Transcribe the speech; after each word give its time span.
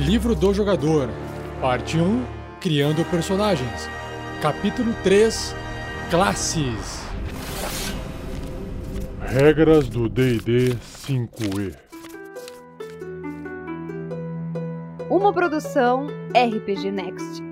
Livro 0.00 0.34
do 0.34 0.54
Jogador, 0.54 1.10
Parte 1.60 1.98
1 1.98 2.24
Criando 2.58 3.04
Personagens, 3.04 3.86
Capítulo 4.40 4.94
3 5.02 5.54
Classes. 6.08 7.02
Regras 9.20 9.90
do 9.90 10.08
DD 10.08 10.74
5E. 11.06 11.74
Uma 15.10 15.34
produção 15.34 16.06
RPG 16.28 16.90
Next. 16.90 17.42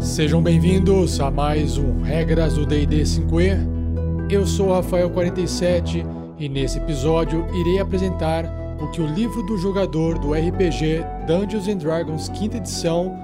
Sejam 0.00 0.42
bem-vindos 0.42 1.20
a 1.20 1.30
mais 1.30 1.78
um 1.78 2.02
Regras 2.02 2.54
do 2.54 2.66
D&D 2.66 3.02
5e. 3.02 4.28
Eu 4.28 4.44
sou 4.44 4.70
Rafael47 4.70 6.04
e 6.36 6.48
nesse 6.48 6.78
episódio 6.78 7.46
irei 7.54 7.78
apresentar 7.78 8.55
o 8.80 8.88
que 8.88 9.00
o 9.00 9.06
livro 9.06 9.42
do 9.42 9.56
jogador 9.56 10.18
do 10.18 10.32
RPG 10.32 11.04
Dungeons 11.26 11.68
and 11.68 11.78
Dragons 11.78 12.26
5 12.26 12.56
edição 12.56 13.16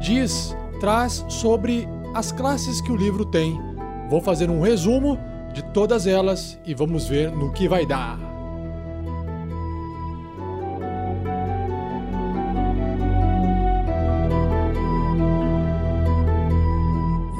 diz, 0.00 0.56
traz 0.80 1.24
sobre 1.28 1.88
as 2.14 2.32
classes 2.32 2.80
que 2.80 2.92
o 2.92 2.96
livro 2.96 3.24
tem. 3.24 3.60
Vou 4.08 4.20
fazer 4.20 4.50
um 4.50 4.60
resumo 4.60 5.18
de 5.52 5.62
todas 5.62 6.06
elas 6.06 6.58
e 6.64 6.74
vamos 6.74 7.06
ver 7.06 7.30
no 7.30 7.52
que 7.52 7.68
vai 7.68 7.86
dar. 7.86 8.18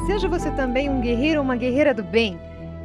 Seja 0.06 0.28
você 0.28 0.50
também 0.50 0.90
um 0.90 1.00
guerreiro 1.00 1.38
ou 1.38 1.44
uma 1.44 1.56
guerreira 1.56 1.94
do 1.94 2.02
bem. 2.02 2.38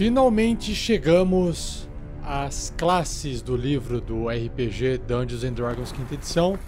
Finalmente 0.00 0.74
chegamos 0.74 1.86
às 2.24 2.72
classes 2.78 3.42
do 3.42 3.54
livro 3.54 4.00
do 4.00 4.30
RPG 4.30 4.96
Dungeons 5.06 5.44
and 5.44 5.52
Dragons 5.52 5.90
5 5.90 6.14
edição. 6.14 6.58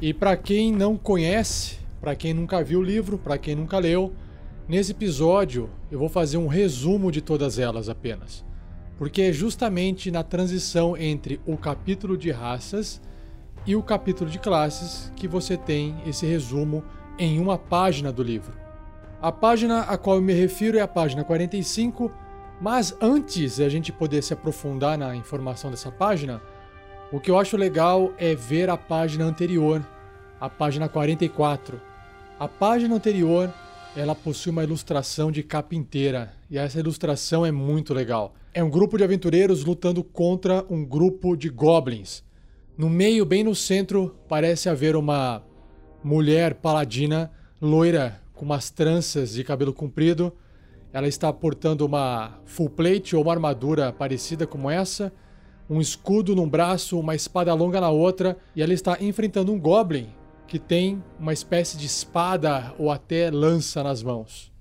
E 0.00 0.14
para 0.14 0.36
quem 0.36 0.70
não 0.70 0.96
conhece, 0.96 1.80
para 2.00 2.14
quem 2.14 2.32
nunca 2.32 2.62
viu 2.62 2.78
o 2.78 2.82
livro, 2.84 3.18
para 3.18 3.36
quem 3.38 3.56
nunca 3.56 3.76
leu, 3.80 4.12
nesse 4.68 4.92
episódio 4.92 5.68
eu 5.90 5.98
vou 5.98 6.08
fazer 6.08 6.36
um 6.36 6.46
resumo 6.46 7.10
de 7.10 7.20
todas 7.20 7.58
elas 7.58 7.88
apenas. 7.88 8.44
Porque 8.96 9.22
é 9.22 9.32
justamente 9.32 10.12
na 10.12 10.22
transição 10.22 10.96
entre 10.96 11.40
o 11.44 11.56
capítulo 11.56 12.16
de 12.16 12.30
raças 12.30 13.00
e 13.66 13.74
o 13.74 13.82
capítulo 13.82 14.30
de 14.30 14.38
classes 14.38 15.12
que 15.16 15.26
você 15.26 15.56
tem 15.56 15.96
esse 16.06 16.24
resumo 16.24 16.84
em 17.18 17.40
uma 17.40 17.58
página 17.58 18.12
do 18.12 18.22
livro. 18.22 18.52
A 19.20 19.32
página 19.32 19.80
a 19.80 19.98
qual 19.98 20.18
eu 20.18 20.22
me 20.22 20.32
refiro 20.32 20.78
é 20.78 20.82
a 20.82 20.86
página 20.86 21.24
45 21.24 22.22
mas 22.60 22.96
antes 23.00 23.60
a 23.60 23.68
gente 23.68 23.92
poder 23.92 24.22
se 24.22 24.32
aprofundar 24.32 24.96
na 24.96 25.14
informação 25.14 25.70
dessa 25.70 25.90
página, 25.90 26.40
o 27.12 27.20
que 27.20 27.30
eu 27.30 27.38
acho 27.38 27.56
legal 27.56 28.12
é 28.18 28.34
ver 28.34 28.70
a 28.70 28.76
página 28.76 29.24
anterior, 29.24 29.86
a 30.40 30.48
página 30.48 30.88
44. 30.88 31.80
A 32.38 32.48
página 32.48 32.94
anterior, 32.94 33.52
ela 33.96 34.14
possui 34.14 34.50
uma 34.50 34.64
ilustração 34.64 35.30
de 35.30 35.42
capa 35.42 35.74
inteira, 35.74 36.32
e 36.50 36.58
essa 36.58 36.78
ilustração 36.78 37.44
é 37.44 37.52
muito 37.52 37.94
legal. 37.94 38.34
É 38.52 38.62
um 38.62 38.70
grupo 38.70 38.96
de 38.96 39.04
aventureiros 39.04 39.64
lutando 39.64 40.02
contra 40.02 40.64
um 40.68 40.84
grupo 40.84 41.36
de 41.36 41.48
goblins. 41.48 42.22
No 42.76 42.90
meio, 42.90 43.24
bem 43.24 43.44
no 43.44 43.54
centro, 43.54 44.16
parece 44.28 44.68
haver 44.68 44.96
uma 44.96 45.42
mulher 46.02 46.54
paladina 46.54 47.30
loira 47.60 48.20
com 48.34 48.44
umas 48.44 48.70
tranças 48.70 49.32
de 49.32 49.44
cabelo 49.44 49.72
comprido 49.72 50.32
ela 50.94 51.08
está 51.08 51.32
portando 51.32 51.84
uma 51.84 52.38
full 52.44 52.70
plate 52.70 53.16
ou 53.16 53.22
uma 53.22 53.32
armadura 53.32 53.92
parecida 53.92 54.46
como 54.46 54.70
essa, 54.70 55.12
um 55.68 55.80
escudo 55.80 56.36
num 56.36 56.48
braço, 56.48 57.00
uma 57.00 57.16
espada 57.16 57.52
longa 57.52 57.80
na 57.80 57.90
outra, 57.90 58.38
e 58.54 58.62
ela 58.62 58.72
está 58.72 58.96
enfrentando 59.00 59.52
um 59.52 59.58
goblin 59.58 60.06
que 60.46 60.56
tem 60.56 61.02
uma 61.18 61.32
espécie 61.32 61.76
de 61.76 61.84
espada 61.84 62.72
ou 62.78 62.92
até 62.92 63.28
lança 63.28 63.82
nas 63.82 64.04
mãos. 64.04 64.52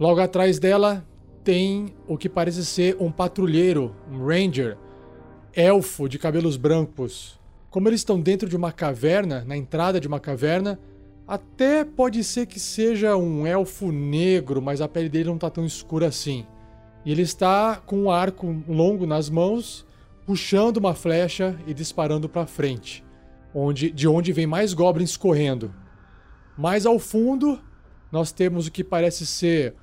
Logo 0.00 0.20
atrás 0.20 0.58
dela 0.58 1.06
tem 1.44 1.94
o 2.08 2.18
que 2.18 2.28
parece 2.28 2.66
ser 2.66 2.96
um 2.98 3.12
patrulheiro, 3.12 3.94
um 4.10 4.26
ranger, 4.26 4.76
elfo 5.54 6.08
de 6.08 6.18
cabelos 6.18 6.56
brancos. 6.56 7.38
Como 7.70 7.88
eles 7.88 8.00
estão 8.00 8.20
dentro 8.20 8.48
de 8.48 8.56
uma 8.56 8.72
caverna, 8.72 9.44
na 9.46 9.56
entrada 9.56 10.00
de 10.00 10.08
uma 10.08 10.18
caverna, 10.18 10.76
até 11.26 11.84
pode 11.84 12.22
ser 12.22 12.46
que 12.46 12.60
seja 12.60 13.16
um 13.16 13.46
elfo 13.46 13.90
negro, 13.90 14.62
mas 14.62 14.80
a 14.80 14.88
pele 14.88 15.08
dele 15.08 15.24
não 15.24 15.34
está 15.34 15.50
tão 15.50 15.64
escura 15.64 16.06
assim. 16.06 16.46
E 17.04 17.10
ele 17.10 17.22
está 17.22 17.76
com 17.76 18.02
um 18.02 18.10
arco 18.10 18.62
longo 18.68 19.06
nas 19.06 19.28
mãos, 19.28 19.84
puxando 20.24 20.76
uma 20.76 20.94
flecha 20.94 21.58
e 21.66 21.74
disparando 21.74 22.28
para 22.28 22.46
frente, 22.46 23.04
onde, 23.54 23.90
de 23.90 24.06
onde 24.06 24.32
vem 24.32 24.46
mais 24.46 24.72
goblins 24.72 25.16
correndo. 25.16 25.72
Mais 26.56 26.86
ao 26.86 26.98
fundo, 26.98 27.60
nós 28.10 28.32
temos 28.32 28.66
o 28.66 28.72
que 28.72 28.84
parece 28.84 29.26
ser 29.26 29.74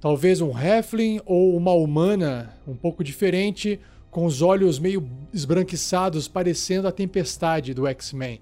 talvez 0.00 0.40
um 0.40 0.56
Heflin 0.56 1.20
ou 1.26 1.56
uma 1.56 1.72
humana 1.72 2.54
um 2.66 2.76
pouco 2.76 3.02
diferente, 3.02 3.80
com 4.10 4.24
os 4.24 4.40
olhos 4.40 4.78
meio 4.78 5.08
esbranquiçados, 5.32 6.28
parecendo 6.28 6.86
a 6.88 6.92
tempestade 6.92 7.74
do 7.74 7.86
X-Men. 7.86 8.40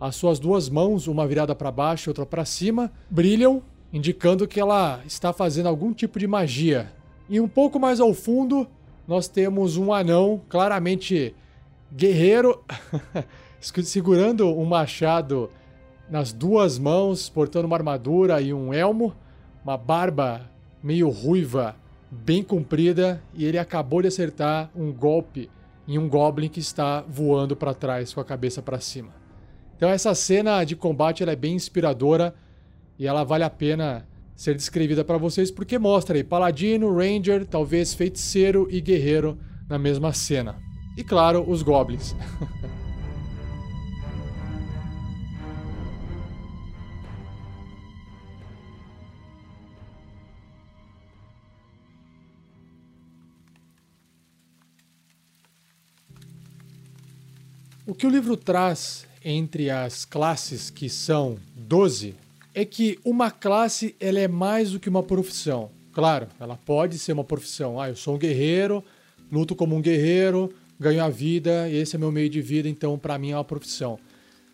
As 0.00 0.16
suas 0.16 0.38
duas 0.38 0.70
mãos, 0.70 1.06
uma 1.06 1.26
virada 1.26 1.54
para 1.54 1.70
baixo 1.70 2.08
e 2.08 2.10
outra 2.10 2.24
para 2.24 2.46
cima, 2.46 2.90
brilham, 3.10 3.62
indicando 3.92 4.48
que 4.48 4.58
ela 4.58 5.00
está 5.06 5.30
fazendo 5.30 5.68
algum 5.68 5.92
tipo 5.92 6.18
de 6.18 6.26
magia. 6.26 6.90
E 7.28 7.38
um 7.38 7.46
pouco 7.46 7.78
mais 7.78 8.00
ao 8.00 8.14
fundo, 8.14 8.66
nós 9.06 9.28
temos 9.28 9.76
um 9.76 9.92
anão, 9.92 10.40
claramente 10.48 11.34
guerreiro, 11.92 12.64
segurando 13.60 14.48
um 14.48 14.64
machado 14.64 15.50
nas 16.08 16.32
duas 16.32 16.78
mãos, 16.78 17.28
portando 17.28 17.66
uma 17.66 17.76
armadura 17.76 18.40
e 18.40 18.54
um 18.54 18.72
elmo, 18.72 19.14
uma 19.62 19.76
barba 19.76 20.50
meio 20.82 21.10
ruiva, 21.10 21.76
bem 22.10 22.42
comprida, 22.42 23.22
e 23.34 23.44
ele 23.44 23.58
acabou 23.58 24.00
de 24.00 24.08
acertar 24.08 24.70
um 24.74 24.90
golpe 24.90 25.50
em 25.86 25.98
um 25.98 26.08
goblin 26.08 26.48
que 26.48 26.60
está 26.60 27.02
voando 27.02 27.54
para 27.54 27.74
trás 27.74 28.14
com 28.14 28.20
a 28.20 28.24
cabeça 28.24 28.62
para 28.62 28.80
cima. 28.80 29.19
Então 29.80 29.88
essa 29.88 30.14
cena 30.14 30.62
de 30.62 30.76
combate 30.76 31.24
é 31.24 31.34
bem 31.34 31.54
inspiradora 31.54 32.34
e 32.98 33.06
ela 33.06 33.24
vale 33.24 33.44
a 33.44 33.48
pena 33.48 34.06
ser 34.36 34.54
descrevida 34.54 35.02
para 35.02 35.16
vocês 35.16 35.50
porque 35.50 35.78
mostra 35.78 36.18
aí 36.18 36.22
paladino, 36.22 36.94
ranger, 36.94 37.46
talvez 37.46 37.94
feiticeiro 37.94 38.68
e 38.70 38.78
guerreiro 38.78 39.38
na 39.66 39.78
mesma 39.78 40.12
cena. 40.12 40.58
E 40.98 41.02
claro, 41.02 41.42
os 41.48 41.62
goblins. 41.62 42.14
o 57.86 57.94
que 57.94 58.06
o 58.06 58.10
livro 58.10 58.36
traz 58.36 59.08
entre 59.24 59.70
as 59.70 60.04
classes, 60.04 60.70
que 60.70 60.88
são 60.88 61.38
12, 61.54 62.14
é 62.54 62.64
que 62.64 62.98
uma 63.04 63.30
classe 63.30 63.94
ela 64.00 64.18
é 64.18 64.28
mais 64.28 64.72
do 64.72 64.80
que 64.80 64.88
uma 64.88 65.02
profissão. 65.02 65.70
Claro, 65.92 66.28
ela 66.38 66.56
pode 66.56 66.98
ser 66.98 67.12
uma 67.12 67.24
profissão. 67.24 67.80
Ah, 67.80 67.88
eu 67.88 67.96
sou 67.96 68.14
um 68.14 68.18
guerreiro, 68.18 68.82
luto 69.30 69.54
como 69.54 69.76
um 69.76 69.80
guerreiro, 69.80 70.52
ganho 70.78 71.02
a 71.04 71.08
vida, 71.08 71.68
esse 71.68 71.96
é 71.96 71.98
meu 71.98 72.10
meio 72.10 72.30
de 72.30 72.40
vida, 72.40 72.68
então 72.68 72.98
para 72.98 73.18
mim 73.18 73.30
é 73.30 73.36
uma 73.36 73.44
profissão. 73.44 73.98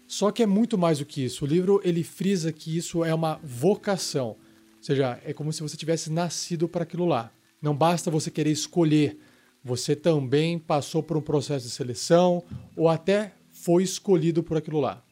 Só 0.06 0.30
que 0.30 0.42
é 0.42 0.46
muito 0.46 0.78
mais 0.78 0.98
do 0.98 1.04
que 1.04 1.24
isso. 1.24 1.44
O 1.44 1.48
livro 1.48 1.80
ele 1.84 2.02
frisa 2.02 2.52
que 2.52 2.76
isso 2.76 3.04
é 3.04 3.14
uma 3.14 3.40
vocação. 3.42 4.28
Ou 4.28 4.36
seja, 4.80 5.20
é 5.24 5.32
como 5.32 5.52
se 5.52 5.62
você 5.62 5.76
tivesse 5.76 6.10
nascido 6.10 6.69
para 6.69 6.84
aquilo 6.84 7.06
lá. 7.06 7.30
Não 7.60 7.74
basta 7.74 8.10
você 8.10 8.30
querer 8.30 8.50
escolher, 8.50 9.19
você 9.64 9.96
também 9.96 10.58
passou 10.58 11.02
por 11.02 11.16
um 11.16 11.20
processo 11.20 11.66
de 11.66 11.72
seleção 11.72 12.42
ou 12.76 12.88
até 12.88 13.32
foi 13.66 13.82
escolhido 13.82 14.44
por 14.44 14.56
aquilo 14.56 14.78
lá. 14.78 15.02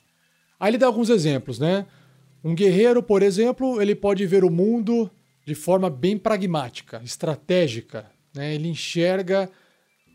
Aí 0.60 0.70
ele 0.70 0.78
dá 0.78 0.86
alguns 0.86 1.10
exemplos, 1.10 1.58
né? 1.58 1.86
Um 2.44 2.54
guerreiro, 2.54 3.02
por 3.02 3.20
exemplo, 3.20 3.82
ele 3.82 3.96
pode 3.96 4.24
ver 4.26 4.44
o 4.44 4.50
mundo 4.50 5.10
de 5.44 5.56
forma 5.56 5.90
bem 5.90 6.16
pragmática, 6.16 7.02
estratégica, 7.04 8.06
né? 8.32 8.54
Ele 8.54 8.68
enxerga 8.68 9.50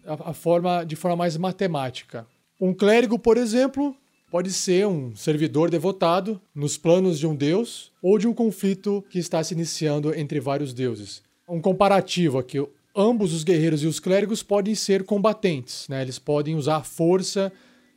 a, 0.05 0.29
a 0.29 0.33
forma 0.33 0.85
de 0.85 0.95
forma 0.95 1.17
mais 1.17 1.35
matemática. 1.35 2.25
Um 2.61 2.73
clérigo, 2.73 3.19
por 3.19 3.35
exemplo, 3.35 3.93
pode 4.31 4.53
ser 4.53 4.87
um 4.87 5.13
servidor 5.17 5.69
devotado 5.69 6.41
nos 6.55 6.77
planos 6.77 7.19
de 7.19 7.27
um 7.27 7.35
deus 7.35 7.91
ou 8.01 8.17
de 8.17 8.25
um 8.25 8.33
conflito 8.33 9.03
que 9.09 9.19
está 9.19 9.43
se 9.43 9.53
iniciando 9.53 10.17
entre 10.17 10.39
vários 10.39 10.73
deuses. 10.73 11.21
Um 11.47 11.59
comparativo 11.59 12.37
aqui: 12.37 12.65
ambos 12.95 13.33
os 13.33 13.43
guerreiros 13.43 13.83
e 13.83 13.87
os 13.87 13.99
clérigos 13.99 14.41
podem 14.41 14.75
ser 14.75 15.03
combatentes, 15.03 15.89
né? 15.89 16.01
eles 16.01 16.17
podem 16.17 16.55
usar 16.55 16.77
a 16.77 16.83
força 16.83 17.51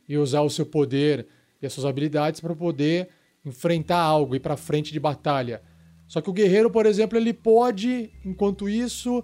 e 0.07 0.17
usar 0.17 0.41
o 0.41 0.49
seu 0.49 0.65
poder 0.65 1.27
e 1.61 1.65
as 1.65 1.73
suas 1.73 1.85
habilidades 1.85 2.41
para 2.41 2.55
poder 2.55 3.09
enfrentar 3.45 3.99
algo, 3.99 4.35
ir 4.35 4.39
para 4.39 4.57
frente 4.57 4.91
de 4.91 4.99
batalha. 4.99 5.61
Só 6.07 6.21
que 6.21 6.29
o 6.29 6.33
guerreiro, 6.33 6.69
por 6.69 6.85
exemplo, 6.85 7.17
ele 7.17 7.33
pode, 7.33 8.11
enquanto 8.23 8.69
isso, 8.69 9.23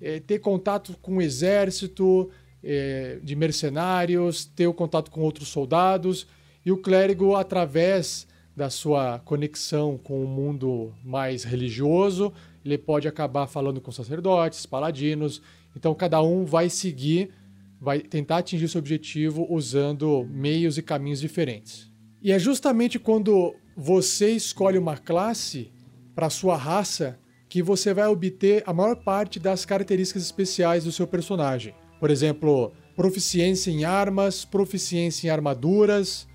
é, 0.00 0.20
ter 0.20 0.38
contato 0.38 0.96
com 1.02 1.16
o 1.16 1.22
exército 1.22 2.30
é, 2.62 3.18
de 3.22 3.34
mercenários, 3.34 4.44
ter 4.44 4.66
o 4.66 4.74
contato 4.74 5.10
com 5.10 5.20
outros 5.20 5.48
soldados, 5.48 6.26
e 6.64 6.72
o 6.72 6.76
clérigo, 6.76 7.34
através 7.34 8.26
da 8.54 8.68
sua 8.68 9.20
conexão 9.20 9.96
com 9.96 10.22
o 10.22 10.26
mundo 10.26 10.92
mais 11.04 11.44
religioso, 11.44 12.32
ele 12.64 12.76
pode 12.76 13.06
acabar 13.06 13.46
falando 13.46 13.80
com 13.80 13.90
sacerdotes, 13.92 14.66
paladinos. 14.66 15.40
Então, 15.76 15.94
cada 15.94 16.20
um 16.20 16.44
vai 16.44 16.68
seguir, 16.68 17.30
vai 17.80 18.00
tentar 18.00 18.38
atingir 18.38 18.68
seu 18.68 18.78
objetivo 18.78 19.46
usando 19.48 20.26
meios 20.30 20.78
e 20.78 20.82
caminhos 20.82 21.20
diferentes. 21.20 21.90
E 22.20 22.32
é 22.32 22.38
justamente 22.38 22.98
quando 22.98 23.54
você 23.76 24.30
escolhe 24.30 24.76
uma 24.76 24.96
classe 24.96 25.70
para 26.14 26.28
sua 26.28 26.56
raça 26.56 27.18
que 27.48 27.62
você 27.62 27.94
vai 27.94 28.06
obter 28.08 28.62
a 28.66 28.72
maior 28.72 28.96
parte 28.96 29.38
das 29.38 29.64
características 29.64 30.22
especiais 30.22 30.84
do 30.84 30.92
seu 30.92 31.06
personagem. 31.06 31.74
Por 32.00 32.10
exemplo, 32.10 32.72
proficiência 32.96 33.70
em 33.70 33.84
armas, 33.84 34.44
proficiência 34.44 35.28
em 35.28 35.30
armaduras, 35.30 36.28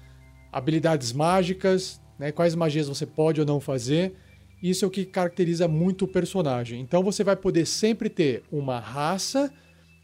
habilidades 0.51 1.11
mágicas, 1.11 2.01
né, 2.17 2.31
quais 2.31 2.55
magias 2.55 2.87
você 2.87 3.05
pode 3.05 3.41
ou 3.41 3.45
não 3.45 3.59
fazer. 3.59 4.15
Isso 4.61 4.85
é 4.85 4.87
o 4.87 4.91
que 4.91 5.03
caracteriza 5.03 5.67
muito 5.67 6.05
o 6.05 6.07
personagem. 6.07 6.79
Então 6.79 7.03
você 7.03 7.23
vai 7.23 7.35
poder 7.35 7.65
sempre 7.65 8.09
ter 8.09 8.43
uma 8.49 8.79
raça 8.79 9.51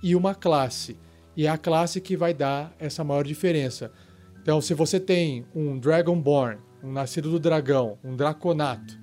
e 0.03 0.15
uma 0.15 0.35
classe. 0.35 0.97
E 1.39 1.45
é 1.45 1.49
a 1.49 1.57
classe 1.57 2.01
que 2.01 2.17
vai 2.17 2.33
dar 2.33 2.75
essa 2.77 3.01
maior 3.01 3.23
diferença. 3.23 3.93
Então, 4.41 4.59
se 4.59 4.73
você 4.73 4.99
tem 4.99 5.45
um 5.55 5.79
Dragonborn, 5.79 6.59
um 6.83 6.91
nascido 6.91 7.31
do 7.31 7.39
dragão, 7.39 7.97
um 8.03 8.13
draconato, 8.13 8.99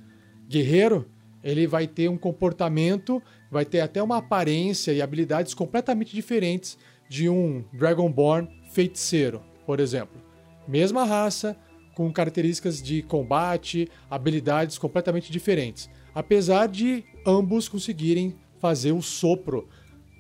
guerreiro, 0.47 1.11
ele 1.43 1.67
vai 1.67 1.87
ter 1.87 2.11
um 2.11 2.19
comportamento, 2.19 3.23
vai 3.51 3.65
ter 3.65 3.81
até 3.81 4.03
uma 4.03 4.19
aparência 4.19 4.93
e 4.93 5.01
habilidades 5.01 5.55
completamente 5.55 6.15
diferentes 6.15 6.77
de 7.09 7.27
um 7.27 7.65
Dragonborn 7.73 8.47
feiticeiro, 8.71 9.43
por 9.65 9.81
exemplo. 9.81 10.21
Mesma 10.69 11.07
raça, 11.07 11.57
com 11.95 12.13
características 12.13 12.83
de 12.83 13.01
combate, 13.01 13.89
habilidades 14.11 14.77
completamente 14.77 15.33
diferentes. 15.33 15.89
Apesar 16.15 16.69
de 16.69 17.03
ambos 17.27 17.67
conseguirem 17.67 18.37
fazer 18.59 18.93
o 18.93 19.01
sopro 19.01 19.67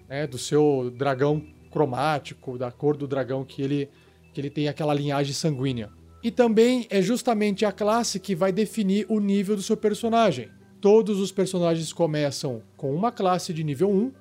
né, 0.09 0.27
do 0.27 0.39
seu 0.39 0.91
dragão 0.97 1.55
cromático, 1.76 2.56
da 2.56 2.70
cor 2.70 2.96
do 2.96 3.06
dragão 3.06 3.44
que 3.44 3.61
ele, 3.61 3.90
que 4.32 4.40
ele 4.40 4.49
tem 4.49 4.67
aquela 4.67 4.94
linhagem 4.94 5.34
sanguínea. 5.34 5.90
E 6.25 6.31
também 6.31 6.87
é 6.88 7.02
justamente 7.02 7.67
a 7.67 7.70
classe 7.70 8.19
que 8.19 8.34
vai 8.34 8.50
definir 8.50 9.05
o 9.11 9.20
nível 9.20 9.55
do 9.55 9.61
seu 9.61 9.76
personagem. 9.76 10.49
Todos 10.81 11.20
os 11.20 11.31
personagens 11.31 11.93
começam 11.93 12.62
com 12.78 12.94
uma 12.94 13.12
classe 13.12 13.52
de 13.52 13.62
nível 13.62 13.90
1, 13.90 14.12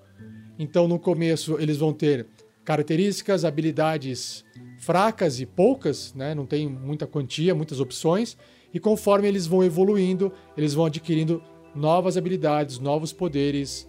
então 0.59 0.85
no 0.85 0.99
começo 0.99 1.55
eles 1.57 1.77
vão 1.77 1.93
ter 1.93 2.27
características, 2.65 3.45
habilidades 3.45 4.43
fracas 4.77 5.39
e 5.39 5.45
poucas, 5.45 6.13
né? 6.13 6.35
não 6.35 6.45
tem 6.45 6.67
muita 6.67 7.07
quantia, 7.07 7.55
muitas 7.55 7.79
opções, 7.79 8.37
e 8.73 8.81
conforme 8.81 9.29
eles 9.29 9.47
vão 9.47 9.63
evoluindo, 9.63 10.29
eles 10.57 10.73
vão 10.73 10.87
adquirindo 10.87 11.41
novas 11.73 12.17
habilidades, 12.17 12.79
novos 12.79 13.13
poderes, 13.13 13.87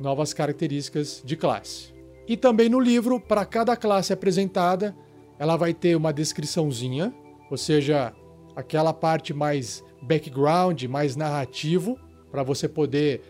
novas 0.00 0.34
características 0.34 1.22
de 1.24 1.36
classe. 1.36 1.93
E 2.26 2.36
também 2.36 2.68
no 2.68 2.80
livro, 2.80 3.20
para 3.20 3.44
cada 3.44 3.76
classe 3.76 4.12
apresentada, 4.12 4.96
ela 5.38 5.56
vai 5.56 5.74
ter 5.74 5.96
uma 5.96 6.12
descriçãozinha 6.12 7.12
ou 7.50 7.56
seja, 7.56 8.12
aquela 8.56 8.92
parte 8.92 9.32
mais 9.32 9.84
background, 10.02 10.82
mais 10.84 11.16
narrativo, 11.16 11.98
para 12.30 12.42
você 12.42 12.68
poder 12.68 13.22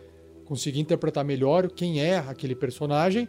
conseguir 0.44 0.80
interpretar 0.80 1.24
melhor 1.24 1.70
quem 1.70 2.00
é 2.00 2.18
aquele 2.18 2.54
personagem. 2.54 3.28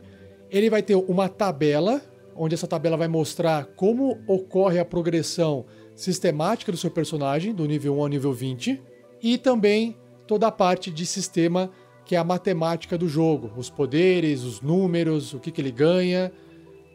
Ele 0.49 0.69
vai 0.69 0.81
ter 0.81 0.95
uma 0.95 1.27
tabela, 1.27 2.01
onde 2.35 2.55
essa 2.55 2.67
tabela 2.67 2.97
vai 2.97 3.07
mostrar 3.07 3.65
como 3.75 4.21
ocorre 4.27 4.79
a 4.79 4.85
progressão 4.85 5.65
sistemática 5.95 6.71
do 6.71 6.77
seu 6.77 6.91
personagem, 6.91 7.53
do 7.53 7.65
nível 7.65 7.97
1 7.97 8.01
ao 8.01 8.07
nível 8.07 8.33
20, 8.33 8.81
e 9.21 9.37
também 9.37 9.97
toda 10.27 10.47
a 10.47 10.51
parte 10.51 10.91
de 10.91 11.05
sistema 11.05 11.71
que 12.05 12.15
é 12.15 12.17
a 12.17 12.23
matemática 12.23 12.97
do 12.97 13.07
jogo, 13.07 13.51
os 13.57 13.69
poderes, 13.69 14.43
os 14.43 14.61
números, 14.61 15.33
o 15.33 15.39
que, 15.39 15.51
que 15.51 15.59
ele 15.59 15.71
ganha. 15.71 16.31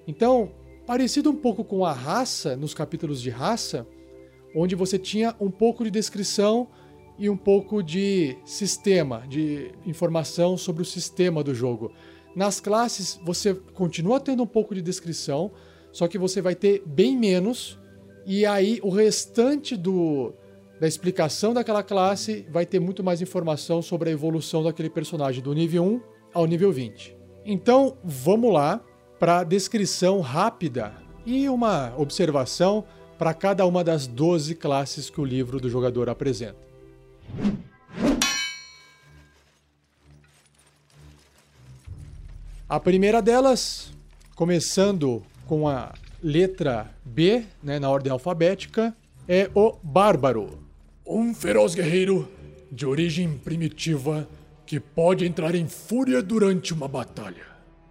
Então, 0.06 0.52
Parecido 0.90 1.30
um 1.30 1.36
pouco 1.36 1.62
com 1.62 1.84
a 1.84 1.92
raça, 1.92 2.56
nos 2.56 2.74
capítulos 2.74 3.22
de 3.22 3.30
raça, 3.30 3.86
onde 4.52 4.74
você 4.74 4.98
tinha 4.98 5.36
um 5.38 5.48
pouco 5.48 5.84
de 5.84 5.90
descrição 5.90 6.66
e 7.16 7.30
um 7.30 7.36
pouco 7.36 7.80
de 7.80 8.36
sistema, 8.44 9.22
de 9.28 9.70
informação 9.86 10.56
sobre 10.56 10.82
o 10.82 10.84
sistema 10.84 11.44
do 11.44 11.54
jogo. 11.54 11.92
Nas 12.34 12.58
classes, 12.58 13.20
você 13.24 13.54
continua 13.54 14.18
tendo 14.18 14.42
um 14.42 14.48
pouco 14.48 14.74
de 14.74 14.82
descrição, 14.82 15.52
só 15.92 16.08
que 16.08 16.18
você 16.18 16.42
vai 16.42 16.56
ter 16.56 16.82
bem 16.84 17.16
menos, 17.16 17.78
e 18.26 18.44
aí 18.44 18.80
o 18.82 18.90
restante 18.90 19.76
do, 19.76 20.34
da 20.80 20.88
explicação 20.88 21.52
daquela 21.52 21.82
classe 21.82 22.46
vai 22.50 22.64
ter 22.64 22.80
muito 22.80 23.04
mais 23.04 23.20
informação 23.20 23.82
sobre 23.82 24.08
a 24.08 24.12
evolução 24.12 24.64
daquele 24.64 24.88
personagem, 24.88 25.42
do 25.42 25.52
nível 25.52 25.84
1 25.84 26.00
ao 26.32 26.46
nível 26.46 26.72
20. 26.72 27.14
Então, 27.44 27.98
vamos 28.02 28.50
lá 28.50 28.80
para 29.18 29.44
descrição 29.44 30.20
rápida 30.20 30.94
e 31.26 31.46
uma 31.50 31.92
observação 31.98 32.82
para 33.18 33.34
cada 33.34 33.66
uma 33.66 33.84
das 33.84 34.06
12 34.06 34.54
classes 34.54 35.10
que 35.10 35.20
o 35.20 35.24
livro 35.24 35.60
do 35.60 35.68
jogador 35.68 36.08
apresenta. 36.08 36.58
A 42.66 42.80
primeira 42.80 43.20
delas, 43.20 43.92
começando 44.34 45.22
com 45.46 45.68
a 45.68 45.92
letra 46.22 46.90
B, 47.04 47.44
né, 47.62 47.78
na 47.78 47.90
ordem 47.90 48.10
alfabética, 48.10 48.96
é 49.28 49.50
o 49.54 49.76
Bárbaro. 49.82 50.69
Um 51.12 51.34
feroz 51.34 51.74
guerreiro 51.74 52.28
de 52.70 52.86
origem 52.86 53.36
primitiva 53.36 54.28
que 54.64 54.78
pode 54.78 55.26
entrar 55.26 55.56
em 55.56 55.66
fúria 55.66 56.22
durante 56.22 56.72
uma 56.72 56.86
batalha. 56.86 57.44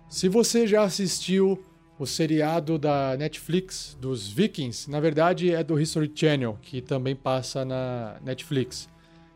Se 0.09 0.29
você 0.29 0.65
já 0.65 0.83
assistiu 0.83 1.61
o 1.99 2.05
seriado 2.05 2.79
da 2.79 3.17
Netflix 3.17 3.97
dos 3.99 4.31
Vikings, 4.31 4.89
na 4.89 5.01
verdade 5.01 5.53
é 5.53 5.61
do 5.61 5.77
History 5.77 6.09
Channel, 6.15 6.57
que 6.61 6.81
também 6.81 7.13
passa 7.13 7.65
na 7.65 8.15
Netflix. 8.23 8.87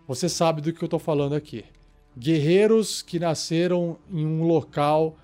Você 0.07 0.29
sabe 0.29 0.61
do 0.61 0.71
que 0.71 0.81
eu 0.81 0.87
estou 0.87 0.97
falando 0.97 1.35
aqui. 1.35 1.65
Guerreiros 2.17 3.01
que 3.01 3.19
nasceram 3.19 3.97
em 4.09 4.25
um 4.25 4.43
local, 4.43 5.17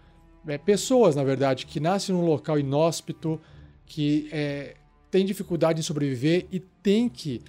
é, 0.45 0.57
pessoas 0.57 1.15
na 1.15 1.23
verdade, 1.23 1.65
que 1.65 1.79
nascem 1.79 2.13
num 2.13 2.25
local 2.25 2.59
inóspito, 2.59 3.39
que 3.85 4.27
é, 4.33 4.75
tem 5.09 5.25
dificuldade 5.25 5.79
em 5.79 5.83
sobreviver 5.83 6.45
e 6.51 6.59
tem 6.59 7.07
que 7.07 7.41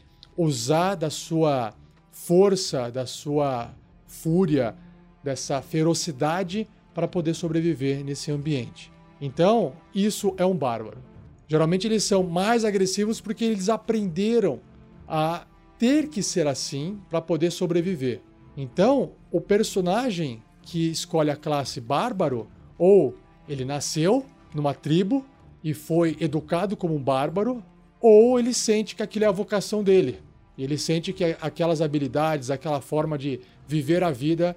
usar 0.42 0.94
da 0.94 1.10
sua 1.10 1.74
força, 2.10 2.90
da 2.90 3.06
sua 3.06 3.74
fúria, 4.06 4.74
dessa 5.22 5.60
ferocidade 5.60 6.66
para 6.94 7.06
poder 7.06 7.34
sobreviver 7.34 8.02
nesse 8.02 8.32
ambiente. 8.32 8.90
Então, 9.20 9.74
isso 9.94 10.34
é 10.38 10.46
um 10.46 10.56
bárbaro. 10.56 10.98
Geralmente 11.46 11.86
eles 11.86 12.04
são 12.04 12.22
mais 12.22 12.64
agressivos 12.64 13.20
porque 13.20 13.44
eles 13.44 13.68
aprenderam 13.68 14.60
a 15.06 15.44
ter 15.78 16.08
que 16.08 16.22
ser 16.22 16.46
assim 16.46 16.98
para 17.10 17.20
poder 17.20 17.50
sobreviver. 17.50 18.22
Então, 18.56 19.12
o 19.30 19.40
personagem 19.40 20.42
que 20.62 20.90
escolhe 20.90 21.30
a 21.30 21.36
classe 21.36 21.80
bárbaro, 21.80 22.48
ou 22.78 23.14
ele 23.48 23.64
nasceu 23.64 24.24
numa 24.54 24.72
tribo 24.72 25.24
e 25.62 25.74
foi 25.74 26.16
educado 26.18 26.76
como 26.76 26.94
um 26.94 27.02
bárbaro, 27.02 27.62
ou 28.00 28.38
ele 28.38 28.54
sente 28.54 28.96
que 28.96 29.02
aquilo 29.02 29.26
é 29.26 29.28
a 29.28 29.32
vocação 29.32 29.82
dele. 29.82 30.20
Ele 30.58 30.76
sente 30.76 31.12
que 31.12 31.36
aquelas 31.40 31.80
habilidades, 31.80 32.50
aquela 32.50 32.80
forma 32.80 33.16
de 33.16 33.40
viver 33.66 34.04
a 34.04 34.10
vida 34.10 34.56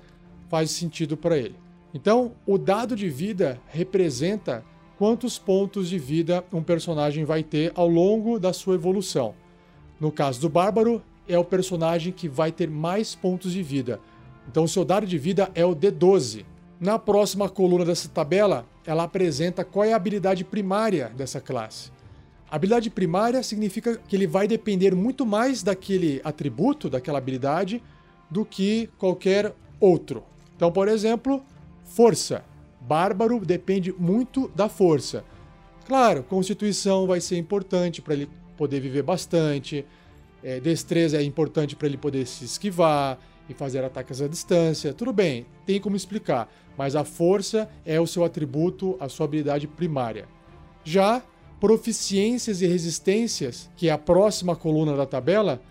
faz 0.49 0.71
sentido 0.71 1.15
para 1.15 1.37
ele. 1.37 1.55
Então, 1.93 2.33
o 2.45 2.57
dado 2.57 2.95
de 2.95 3.07
vida 3.09 3.59
representa 3.67 4.65
quantos 4.97 5.37
pontos 5.37 5.89
de 5.89 5.97
vida 5.97 6.43
um 6.51 6.63
personagem 6.63 7.23
vai 7.23 7.43
ter 7.43 7.71
ao 7.75 7.87
longo 7.87 8.39
da 8.39 8.51
sua 8.51 8.75
evolução. 8.75 9.35
No 9.99 10.11
caso 10.11 10.41
do 10.41 10.49
Bárbaro, 10.49 11.01
é 11.27 11.37
o 11.37 11.45
personagem 11.45 12.11
que 12.11 12.27
vai 12.27 12.51
ter 12.51 12.69
mais 12.69 13.15
pontos 13.15 13.53
de 13.53 13.63
vida. 13.63 13.99
Então, 14.49 14.67
seu 14.67 14.83
dado 14.83 15.05
de 15.05 15.17
vida 15.17 15.49
é 15.55 15.65
o 15.65 15.75
D12. 15.75 16.45
Na 16.79 16.99
próxima 16.99 17.47
coluna 17.47 17.85
dessa 17.85 18.09
tabela, 18.09 18.65
ela 18.85 19.03
apresenta 19.03 19.63
qual 19.63 19.85
é 19.85 19.93
a 19.93 19.95
habilidade 19.95 20.43
primária 20.43 21.09
dessa 21.15 21.39
classe. 21.39 21.91
Habilidade 22.53 22.91
primária 22.91 23.41
significa 23.41 23.97
que 24.07 24.15
ele 24.15 24.27
vai 24.27 24.47
depender 24.47 24.93
muito 24.93 25.25
mais 25.25 25.63
daquele 25.63 26.21
atributo, 26.23 26.87
daquela 26.87 27.17
habilidade, 27.17 27.81
do 28.29 28.45
que 28.45 28.91
qualquer 28.99 29.55
outro. 29.79 30.23
Então, 30.55 30.71
por 30.71 30.87
exemplo, 30.87 31.43
força. 31.83 32.45
Bárbaro 32.79 33.43
depende 33.43 33.91
muito 33.91 34.49
da 34.49 34.69
força. 34.69 35.25
Claro, 35.87 36.21
constituição 36.21 37.07
vai 37.07 37.19
ser 37.19 37.39
importante 37.39 38.03
para 38.03 38.13
ele 38.13 38.29
poder 38.55 38.79
viver 38.79 39.01
bastante. 39.01 39.83
É, 40.43 40.59
destreza 40.59 41.17
é 41.17 41.23
importante 41.23 41.75
para 41.75 41.87
ele 41.87 41.97
poder 41.97 42.27
se 42.27 42.45
esquivar 42.45 43.17
e 43.49 43.55
fazer 43.55 43.83
ataques 43.83 44.21
à 44.21 44.27
distância. 44.27 44.93
Tudo 44.93 45.11
bem, 45.11 45.47
tem 45.65 45.81
como 45.81 45.95
explicar, 45.95 46.47
mas 46.77 46.95
a 46.95 47.03
força 47.03 47.67
é 47.83 47.99
o 47.99 48.05
seu 48.05 48.23
atributo, 48.23 48.95
a 48.99 49.09
sua 49.09 49.25
habilidade 49.25 49.67
primária. 49.67 50.27
Já 50.83 51.23
proficiências 51.63 52.61
e 52.61 52.67
resistências, 52.67 53.69
que 53.77 53.87
é 53.87 53.91
a 53.93 53.97
próxima 53.97 54.53
coluna 54.53 54.97
da 54.97 55.05
tabela, 55.05 55.61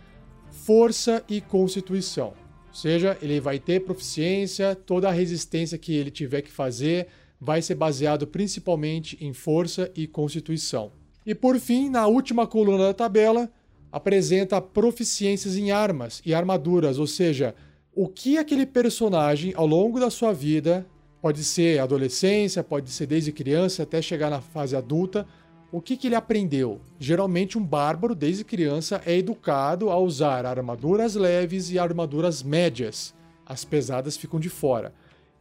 força 0.51 1.23
e 1.29 1.39
constituição. 1.39 2.29
Ou 2.69 2.75
seja, 2.75 3.19
ele 3.21 3.39
vai 3.39 3.59
ter 3.59 3.81
proficiência, 3.81 4.75
toda 4.75 5.11
a 5.11 5.13
resistência 5.13 5.77
que 5.77 5.95
ele 5.95 6.11
tiver 6.11 6.41
que 6.41 6.51
fazer 6.51 7.09
vai 7.39 7.61
ser 7.61 7.75
baseado 7.75 8.27
principalmente 8.27 9.19
em 9.21 9.35
força 9.35 9.93
e 9.95 10.07
constituição. 10.07 10.93
E 11.27 11.35
por 11.35 11.61
fim, 11.61 11.91
na 11.91 12.07
última 12.07 12.47
coluna 12.47 12.85
da 12.85 12.95
tabela, 12.95 13.51
apresenta 13.93 14.63
proficiências 14.63 15.59
em 15.59 15.73
armas 15.73 16.23
e 16.25 16.33
armaduras, 16.33 16.99
ou 16.99 17.07
seja, 17.07 17.55
o 17.95 18.09
que 18.09 18.39
aquele 18.39 18.65
personagem 18.65 19.53
ao 19.55 19.67
longo 19.67 20.01
da 20.01 20.09
sua 20.09 20.33
vida, 20.33 20.87
pode 21.21 21.45
ser 21.45 21.81
adolescência, 21.81 22.65
pode 22.65 22.91
ser 22.91 23.05
desde 23.07 23.31
criança 23.31 23.83
até 23.83 24.01
chegar 24.01 24.31
na 24.31 24.41
fase 24.41 24.75
adulta, 24.75 25.27
o 25.73 25.81
que, 25.81 25.97
que 25.97 26.07
ele 26.07 26.15
aprendeu? 26.15 26.83
Geralmente, 27.01 27.59
um 27.59 27.65
bárbaro, 27.65 28.15
desde 28.15 28.45
criança, 28.45 29.01
é 29.07 29.17
educado 29.17 29.89
a 29.91 29.99
usar 29.99 30.45
armaduras 30.45 31.15
leves 31.15 31.71
e 31.71 31.79
armaduras 31.79 32.43
médias. 32.43 33.15
As 33.47 33.65
pesadas 33.65 34.15
ficam 34.15 34.39
de 34.39 34.51
fora. 34.51 34.93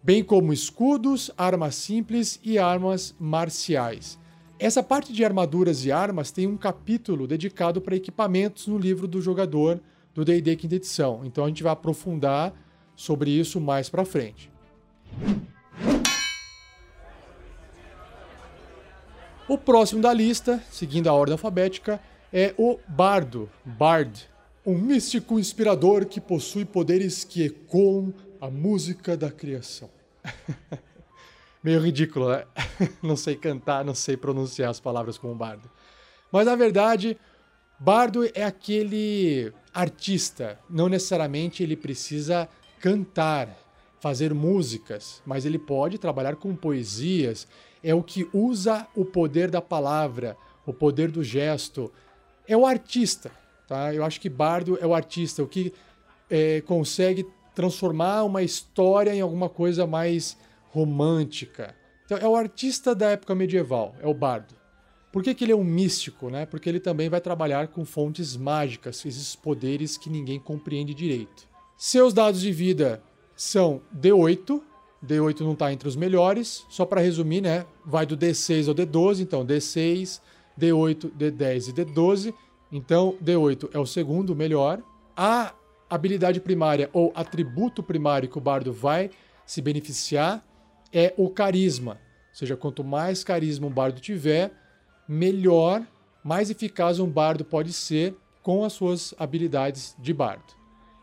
Bem 0.01 0.23
como 0.23 0.53
escudos, 0.53 1.29
armas 1.37 1.75
simples 1.75 2.39
e 2.43 2.57
armas 2.57 3.13
marciais. 3.19 4.17
Essa 4.57 4.81
parte 4.81 5.11
de 5.11 5.25
armaduras 5.25 5.85
e 5.85 5.91
armas 5.91 6.31
tem 6.31 6.47
um 6.47 6.55
capítulo 6.55 7.27
dedicado 7.27 7.81
para 7.81 7.95
equipamentos 7.95 8.67
no 8.67 8.77
livro 8.77 9.09
do 9.09 9.21
jogador 9.21 9.81
do 10.13 10.23
D&D 10.23 10.55
quinta 10.55 10.75
edição. 10.75 11.25
Então 11.25 11.43
a 11.43 11.47
gente 11.49 11.61
vai 11.61 11.73
aprofundar 11.73 12.53
sobre 12.95 13.31
isso 13.31 13.59
mais 13.59 13.89
para 13.89 14.05
frente. 14.05 14.49
O 19.51 19.57
próximo 19.57 20.01
da 20.01 20.13
lista, 20.13 20.63
seguindo 20.71 21.09
a 21.09 21.13
ordem 21.13 21.33
alfabética, 21.33 21.99
é 22.31 22.55
o 22.57 22.79
Bardo, 22.87 23.51
Bard, 23.65 24.29
um 24.65 24.77
místico 24.77 25.37
inspirador 25.37 26.05
que 26.05 26.21
possui 26.21 26.63
poderes 26.63 27.25
que 27.25 27.47
ecoam 27.47 28.13
a 28.39 28.49
música 28.49 29.17
da 29.17 29.29
criação. 29.29 29.89
Meio 31.61 31.81
ridículo, 31.81 32.29
né? 32.29 32.45
não 33.03 33.17
sei 33.17 33.35
cantar, 33.35 33.83
não 33.83 33.93
sei 33.93 34.15
pronunciar 34.15 34.69
as 34.69 34.79
palavras 34.79 35.17
como 35.17 35.35
bardo. 35.35 35.69
Mas 36.31 36.45
na 36.45 36.55
verdade, 36.55 37.17
bardo 37.77 38.23
é 38.33 38.45
aquele 38.45 39.51
artista. 39.73 40.57
Não 40.69 40.87
necessariamente 40.87 41.61
ele 41.61 41.75
precisa 41.75 42.47
cantar, 42.79 43.49
fazer 44.01 44.33
músicas, 44.33 45.21
mas 45.25 45.45
ele 45.45 45.59
pode 45.59 45.99
trabalhar 45.99 46.35
com 46.35 46.55
poesias, 46.55 47.47
é 47.83 47.93
o 47.93 48.01
que 48.01 48.27
usa 48.33 48.87
o 48.95 49.05
poder 49.05 49.51
da 49.51 49.61
palavra, 49.61 50.35
o 50.65 50.73
poder 50.73 51.11
do 51.11 51.23
gesto. 51.23 51.91
É 52.47 52.57
o 52.57 52.65
artista, 52.65 53.31
tá? 53.67 53.93
Eu 53.93 54.03
acho 54.03 54.19
que 54.19 54.27
Bardo 54.27 54.77
é 54.81 54.87
o 54.87 54.95
artista, 54.95 55.43
o 55.43 55.47
que 55.47 55.71
é, 56.29 56.61
consegue 56.61 57.27
transformar 57.53 58.23
uma 58.23 58.41
história 58.41 59.13
em 59.13 59.21
alguma 59.21 59.47
coisa 59.47 59.85
mais 59.85 60.35
romântica. 60.71 61.75
Então, 62.03 62.17
é 62.17 62.27
o 62.27 62.35
artista 62.35 62.95
da 62.95 63.11
época 63.11 63.35
medieval, 63.35 63.95
é 64.01 64.07
o 64.07 64.13
Bardo. 64.15 64.55
Por 65.11 65.21
que, 65.21 65.35
que 65.35 65.43
ele 65.43 65.51
é 65.51 65.55
um 65.55 65.63
místico? 65.63 66.29
Né? 66.29 66.47
Porque 66.47 66.67
ele 66.67 66.79
também 66.79 67.07
vai 67.07 67.21
trabalhar 67.21 67.67
com 67.67 67.85
fontes 67.85 68.35
mágicas, 68.35 69.05
esses 69.05 69.35
poderes 69.35 69.95
que 69.95 70.09
ninguém 70.09 70.39
compreende 70.39 70.93
direito. 70.93 71.47
Seus 71.77 72.13
dados 72.13 72.41
de 72.41 72.51
vida 72.51 73.03
são 73.41 73.81
D8, 73.91 74.61
D8 75.03 75.39
não 75.39 75.53
está 75.53 75.73
entre 75.73 75.87
os 75.87 75.95
melhores. 75.95 76.63
Só 76.69 76.85
para 76.85 77.01
resumir, 77.01 77.41
né? 77.41 77.65
Vai 77.83 78.05
do 78.05 78.15
D6 78.15 78.67
ao 78.67 78.75
D12. 78.75 79.21
Então, 79.21 79.43
D6, 79.43 80.21
D8, 80.59 81.11
D10 81.17 81.69
e 81.69 81.73
D12. 81.73 82.33
Então, 82.71 83.17
D8 83.19 83.71
é 83.73 83.79
o 83.79 83.85
segundo 83.85 84.35
melhor. 84.35 84.83
A 85.17 85.55
habilidade 85.89 86.39
primária 86.39 86.87
ou 86.93 87.11
atributo 87.15 87.81
primário 87.81 88.29
que 88.29 88.37
o 88.37 88.41
bardo 88.41 88.71
vai 88.71 89.09
se 89.43 89.59
beneficiar 89.59 90.45
é 90.93 91.11
o 91.17 91.27
carisma. 91.27 91.93
Ou 91.93 92.35
seja, 92.35 92.55
quanto 92.55 92.83
mais 92.83 93.23
carisma 93.23 93.65
um 93.65 93.71
bardo 93.71 93.99
tiver, 93.99 94.53
melhor, 95.07 95.81
mais 96.23 96.51
eficaz 96.51 96.99
um 96.99 97.09
bardo 97.09 97.43
pode 97.43 97.73
ser 97.73 98.15
com 98.43 98.63
as 98.63 98.73
suas 98.73 99.15
habilidades 99.17 99.95
de 99.97 100.13
bardo. 100.13 100.53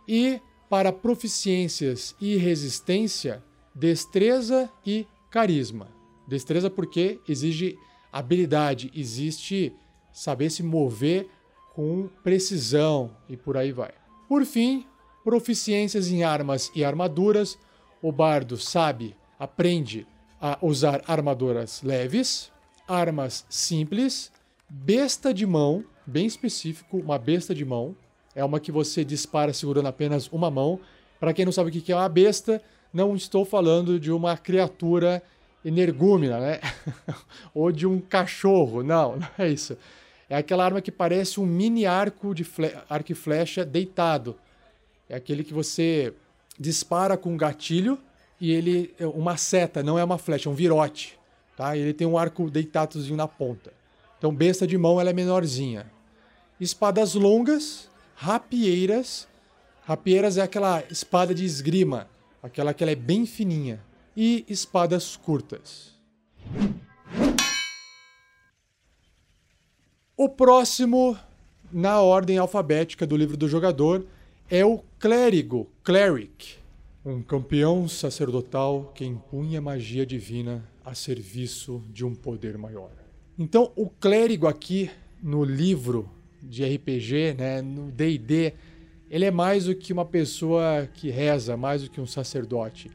E 0.07 0.41
para 0.69 0.93
proficiências 0.93 2.15
e 2.21 2.37
resistência, 2.37 3.43
destreza 3.75 4.71
e 4.85 5.07
carisma. 5.31 5.89
Destreza 6.27 6.69
porque 6.69 7.21
exige 7.29 7.79
habilidade, 8.13 8.91
existe 8.95 9.73
saber 10.13 10.51
se 10.51 10.63
mover 10.63 11.29
com 11.75 12.09
precisão 12.23 13.17
e 13.29 13.37
por 13.37 13.57
aí 13.57 13.73
vai. 13.73 13.93
Por 14.29 14.45
fim, 14.45 14.85
proficiências 15.25 16.11
em 16.11 16.23
armas 16.25 16.71
e 16.75 16.85
armaduras. 16.85 17.59
O 18.03 18.13
bardo 18.13 18.57
sabe, 18.57 19.17
aprende 19.39 20.07
a 20.41 20.59
usar 20.61 21.03
armaduras 21.07 21.83
leves, 21.83 22.53
armas 22.87 23.45
simples, 23.49 24.33
besta 24.69 25.33
de 25.33 25.47
mão, 25.47 25.85
bem 26.07 26.27
específico, 26.27 26.99
uma 26.99 27.19
besta 27.19 27.55
de 27.55 27.65
mão. 27.65 27.97
É 28.39 28.45
uma 28.45 28.61
que 28.61 28.71
você 28.71 29.05
dispara 29.05 29.53
segurando 29.53 29.89
apenas 29.89 30.29
uma 30.29 30.49
mão. 30.49 30.79
Para 31.19 31.35
quem 31.35 31.45
não 31.45 31.51
sabe 31.51 31.71
o 31.71 31.73
que 31.73 31.91
é 31.91 31.97
uma 31.97 32.09
besta, 32.09 32.63
não 32.95 33.17
estou 33.17 33.45
falando 33.45 33.99
de 33.99 34.13
uma 34.13 34.37
criatura 34.37 35.21
energúmena, 35.65 36.39
né? 36.39 36.61
Ou 37.53 37.73
de 37.73 37.85
um 37.85 38.01
cachorro. 38.01 38.85
Não, 38.85 39.17
não 39.17 39.29
é 39.37 39.49
isso. 39.49 39.77
É 40.31 40.37
aquela 40.37 40.65
arma 40.65 40.81
que 40.81 40.93
parece 40.93 41.41
um 41.41 41.45
mini 41.45 41.85
arco 41.85 42.33
de 42.33 42.47
arco 42.89 43.11
e 43.11 43.15
flecha 43.17 43.65
deitado. 43.65 44.37
É 45.09 45.17
aquele 45.17 45.43
que 45.43 45.53
você 45.53 46.15
dispara 46.57 47.17
com 47.17 47.33
um 47.33 47.37
gatilho 47.37 47.99
e 48.41 48.53
ele 48.53 48.95
é 49.01 49.07
uma 49.09 49.37
seta, 49.37 49.83
não 49.83 49.99
é 49.99 50.05
uma 50.05 50.17
flecha, 50.17 50.49
é 50.49 50.53
um 50.53 50.55
virote, 50.55 51.19
tá? 51.57 51.77
Ele 51.77 51.93
tem 51.93 52.07
um 52.07 52.17
arco 52.17 52.49
deitadozinho 52.49 53.17
na 53.17 53.27
ponta. 53.27 53.73
Então 54.17 54.33
besta 54.33 54.65
de 54.65 54.79
mão 54.79 55.01
ela 55.01 55.11
é 55.11 55.13
menorzinha. 55.13 55.91
Espadas 56.61 57.15
longas, 57.15 57.89
rapieiras. 58.19 59.29
Rapieiras 59.83 60.37
é 60.37 60.43
aquela 60.43 60.83
espada 60.91 61.35
de 61.35 61.45
esgrima 61.45 62.09
aquela 62.43 62.73
que 62.73 62.85
é 62.85 62.95
bem 62.95 63.27
fininha, 63.27 63.81
e 64.17 64.45
espadas 64.49 65.17
curtas. 65.17 65.93
O 70.17 70.29
próximo 70.29 71.17
na 71.71 72.01
ordem 72.01 72.39
alfabética 72.39 73.07
do 73.07 73.17
livro 73.17 73.37
do 73.37 73.49
jogador 73.49 74.05
é 74.51 74.65
o 74.65 74.83
clérigo, 74.99 75.71
cleric, 75.85 76.57
um 77.05 77.23
campeão 77.23 77.87
sacerdotal 77.87 78.93
que 78.95 79.05
impunha 79.05 79.61
magia 79.61 80.05
divina 80.05 80.65
a 80.85 80.95
serviço 80.95 81.83
de 81.91 82.05
um 82.05 82.15
poder 82.15 82.59
maior. 82.59 82.91
Então, 83.39 83.71
o 83.77 83.89
clérigo 83.89 84.49
aqui 84.49 84.91
no 85.23 85.45
livro 85.45 86.11
de 86.43 86.65
RPG, 86.65 87.35
né, 87.39 87.63
no 87.63 87.91
D&D, 87.91 88.55
ele 89.11 89.25
é 89.25 89.31
mais 89.31 89.65
do 89.65 89.75
que 89.75 89.93
uma 89.93 90.05
pessoa 90.05 90.89
que 90.93 91.11
reza, 91.11 91.57
mais 91.57 91.83
do 91.83 91.91
que 91.91 92.01
um 92.01 92.07
sacerdote. 92.07 92.91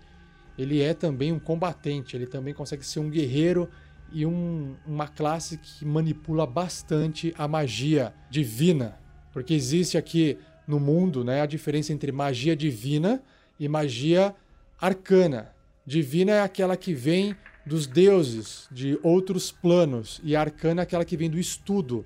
Ele 0.57 0.81
é 0.81 0.93
também 0.93 1.31
um 1.31 1.39
combatente, 1.39 2.15
ele 2.15 2.27
também 2.27 2.53
consegue 2.53 2.85
ser 2.85 3.00
um 3.00 3.09
guerreiro 3.09 3.67
e 4.12 4.25
um, 4.25 4.75
uma 4.85 5.07
classe 5.07 5.57
que 5.57 5.83
manipula 5.83 6.45
bastante 6.45 7.33
a 7.38 7.47
magia 7.47 8.13
divina. 8.29 8.97
Porque 9.31 9.53
existe 9.53 9.97
aqui 9.97 10.38
no 10.67 10.79
mundo 10.79 11.23
né, 11.23 11.41
a 11.41 11.47
diferença 11.47 11.91
entre 11.91 12.12
magia 12.12 12.55
divina 12.55 13.21
e 13.59 13.67
magia 13.67 14.35
arcana. 14.79 15.51
Divina 15.85 16.33
é 16.33 16.41
aquela 16.41 16.77
que 16.77 16.93
vem 16.93 17.35
dos 17.65 17.88
deuses, 17.88 18.67
de 18.71 19.00
outros 19.01 19.51
planos, 19.51 20.21
e 20.23 20.35
arcana 20.35 20.81
é 20.81 20.83
aquela 20.83 21.05
que 21.05 21.17
vem 21.17 21.29
do 21.29 21.39
estudo, 21.39 22.05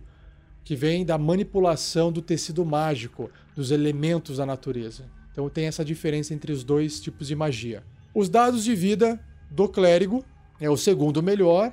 que 0.68 0.76
vem 0.76 1.06
da 1.06 1.18
manipulação 1.18 2.12
do 2.12 2.22
tecido 2.22 2.66
mágico, 2.66 3.32
dos 3.56 3.72
elementos 3.72 4.36
da 4.36 4.46
natureza. 4.46 5.06
Então 5.32 5.48
tem 5.50 5.66
essa 5.66 5.86
diferença 5.86 6.34
entre 6.34 6.52
os 6.52 6.62
dois 6.62 7.00
tipos 7.00 7.30
de 7.30 7.36
magia. 7.38 7.86
Os 8.14 8.28
dados 8.28 8.66
de 8.66 8.76
vida 8.76 9.18
do 9.50 9.70
clérigo 9.70 10.26
é 10.60 10.70
o 10.70 10.76
segundo 10.76 11.24
melhor, 11.24 11.72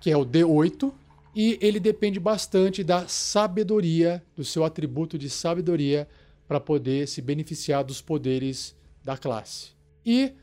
que 0.00 0.12
é 0.12 0.16
o 0.16 0.24
D8, 0.24 0.92
e 1.34 1.58
ele 1.60 1.80
depende 1.80 2.20
bastante 2.20 2.84
da 2.84 3.08
sabedoria, 3.08 4.22
do 4.36 4.44
seu 4.44 4.64
atributo 4.64 5.18
de 5.18 5.28
sabedoria, 5.28 6.06
para 6.46 6.60
poder 6.60 7.08
se 7.08 7.20
beneficiar 7.20 7.82
dos 7.82 8.00
poderes 8.00 8.76
da 9.02 9.16
classe. 9.16 9.70
E 10.06 10.34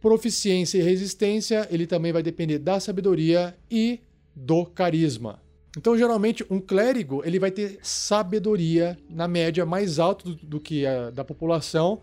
proficiência 0.00 0.78
e 0.78 0.82
resistência, 0.82 1.66
ele 1.72 1.88
também 1.88 2.12
vai 2.12 2.22
depender 2.22 2.60
da 2.60 2.78
sabedoria 2.78 3.58
e 3.68 3.98
do 4.32 4.64
carisma. 4.64 5.41
Então, 5.76 5.96
geralmente, 5.96 6.44
um 6.50 6.60
clérigo 6.60 7.22
ele 7.24 7.38
vai 7.38 7.50
ter 7.50 7.78
sabedoria 7.82 8.98
na 9.08 9.26
média 9.26 9.64
mais 9.64 9.98
alta 9.98 10.24
do, 10.24 10.34
do 10.34 10.60
que 10.60 10.86
a 10.86 11.10
da 11.10 11.24
população, 11.24 12.00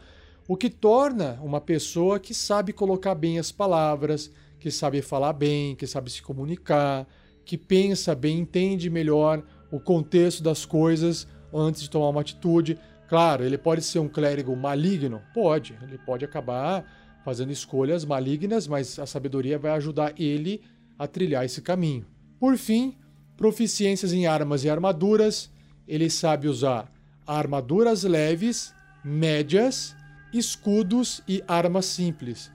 o 0.48 0.58
que 0.58 0.70
torna 0.70 1.40
uma 1.44 1.62
pessoa 1.62 2.20
que 2.20 2.34
sabe 2.34 2.74
colocar 2.74 3.14
bem 3.14 3.38
as 3.38 3.52
palavras, 3.52 4.32
que 4.60 4.72
sabe 4.72 5.02
falar 5.02 5.34
bem, 5.34 5.76
que 5.76 5.86
sabe 5.86 6.10
se 6.10 6.22
comunicar, 6.24 7.08
que 7.46 7.58
pensa 7.58 8.16
bem, 8.16 8.40
entende 8.40 8.90
melhor 8.90 9.44
o 9.72 9.80
contexto 9.80 10.42
das 10.42 10.66
coisas 10.66 11.28
antes 11.54 11.84
de 11.84 11.90
tomar 11.90 12.10
uma 12.10 12.22
atitude. 12.22 12.80
Claro, 13.08 13.44
ele 13.44 13.58
pode 13.58 13.84
ser 13.84 14.00
um 14.00 14.08
clérigo 14.08 14.56
maligno? 14.56 15.22
Pode. 15.34 15.78
Ele 15.84 15.98
pode 16.00 16.26
acabar 16.26 16.84
fazendo 17.24 17.52
escolhas 17.52 18.04
malignas, 18.04 18.68
mas 18.68 18.98
a 18.98 19.06
sabedoria 19.06 19.60
vai 19.60 19.72
ajudar 19.74 20.14
ele 20.20 20.62
a 20.98 21.06
trilhar 21.08 21.46
esse 21.46 21.62
caminho. 21.62 22.06
Por 22.40 22.58
fim, 22.58 22.98
proficiências 23.40 24.12
em 24.12 24.28
armas 24.28 24.66
e 24.66 24.70
armaduras. 24.70 25.50
Ele 25.88 26.10
sabe 26.10 26.50
usar 26.50 26.92
armaduras 27.26 28.04
leves, 28.04 28.74
médias, 29.02 29.96
escudos 30.34 31.24
e 31.26 31.42
armas 31.48 31.86
simples. 31.86 32.52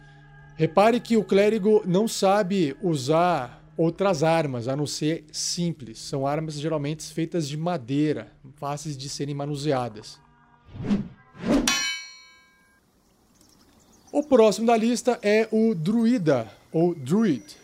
Repare 0.56 1.00
que 1.00 1.16
o 1.16 1.24
clérigo 1.24 1.82
não 1.86 2.06
sabe 2.06 2.76
usar 2.82 3.64
outras 3.78 4.22
armas, 4.22 4.68
a 4.68 4.76
não 4.76 4.86
ser 4.86 5.24
simples. 5.32 5.98
São 5.98 6.26
armas 6.26 6.54
geralmente 6.54 7.02
feitas 7.14 7.48
de 7.48 7.56
madeira, 7.56 8.30
fáceis 8.56 8.94
de 8.94 9.08
serem 9.08 9.34
manuseadas. 9.34 10.20
O 14.12 14.22
próximo 14.22 14.66
da 14.66 14.76
lista 14.76 15.18
é 15.22 15.48
o 15.50 15.74
druida, 15.74 16.46
ou 16.70 16.94
druid, 16.94 17.56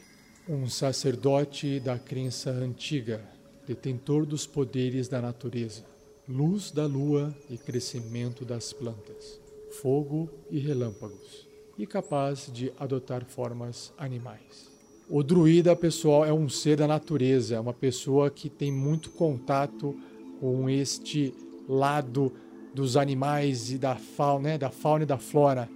um 0.51 0.69
sacerdote 0.69 1.79
da 1.79 1.97
crença 1.97 2.51
antiga, 2.51 3.21
detentor 3.65 4.27
dos 4.27 4.49
poderes 4.49 5.07
da 5.07 5.23
natureza, 5.23 5.85
luz 6.29 6.73
da 6.73 6.87
lua 6.87 7.33
e 7.49 7.57
crescimento 7.57 8.45
das 8.45 8.73
plantas, 8.73 9.41
fogo 9.81 10.29
e 10.51 10.59
relâmpagos, 10.59 11.47
e 11.79 11.87
capaz 11.87 12.51
de 12.53 12.73
adotar 12.81 13.25
formas 13.25 13.93
animais. 13.97 14.69
O 15.09 15.23
druida, 15.23 15.77
pessoal, 15.77 16.25
é 16.25 16.33
um 16.33 16.49
ser 16.49 16.79
da 16.79 16.89
natureza, 16.89 17.55
é 17.55 17.61
uma 17.61 17.73
pessoa 17.73 18.29
que 18.29 18.51
tem 18.51 18.73
muito 18.73 19.11
contato 19.11 19.95
com 20.41 20.69
este 20.69 21.33
lado 21.69 22.33
dos 22.75 22.97
animais 22.97 23.71
e 23.71 23.79
da 23.79 23.95
fauna, 23.95 24.49
né, 24.49 24.59
da 24.59 24.71
fauna 24.71 25.05
e 25.05 25.07
da 25.07 25.19
flora 25.19 25.69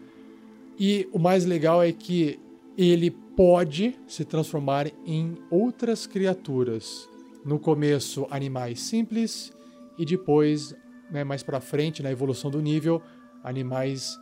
e 0.79 1.09
o 1.13 1.19
mais 1.19 1.45
legal 1.45 1.83
é 1.83 1.93
que 1.93 2.39
ele 2.77 3.15
pode 3.37 3.97
se 4.07 4.25
transformar 4.25 4.91
em 5.05 5.37
outras 5.51 6.07
criaturas. 6.07 7.09
No 7.45 7.59
começo, 7.59 8.27
animais 8.31 8.81
simples 8.81 9.53
e 9.99 10.05
depois, 10.05 10.75
né, 11.11 11.25
mais 11.25 11.43
para 11.43 11.61
frente, 11.61 12.03
na 12.03 12.11
evolução 12.11 12.51
do 12.51 12.61
nível, 12.61 13.03
animais 13.43 14.19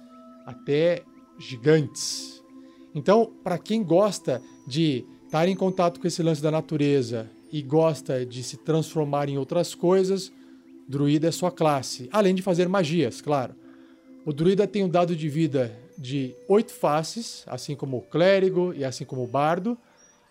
até 0.46 1.02
gigantes. 1.38 2.42
Então, 2.94 3.32
para 3.42 3.58
quem 3.58 3.82
gosta 3.82 4.42
de 4.66 5.04
estar 5.24 5.48
em 5.48 5.56
contato 5.56 6.00
com 6.00 6.06
esse 6.06 6.22
lance 6.22 6.42
da 6.42 6.50
natureza 6.50 7.30
e 7.50 7.62
gosta 7.62 8.26
de 8.26 8.42
se 8.42 8.56
transformar 8.58 9.28
em 9.28 9.38
outras 9.38 9.74
coisas, 9.74 10.32
druida 10.88 11.28
é 11.28 11.30
sua 11.30 11.50
classe, 11.50 12.08
além 12.12 12.34
de 12.34 12.42
fazer 12.42 12.68
magias, 12.68 13.20
claro. 13.20 13.54
O 14.24 14.32
druida 14.32 14.66
tem 14.66 14.84
um 14.84 14.88
dado 14.88 15.16
de 15.16 15.28
vida 15.28 15.81
de 16.02 16.34
oito 16.48 16.72
faces, 16.72 17.44
assim 17.46 17.76
como 17.76 17.98
o 17.98 18.02
clérigo 18.02 18.74
e 18.74 18.84
assim 18.84 19.04
como 19.04 19.22
o 19.22 19.26
bardo, 19.26 19.78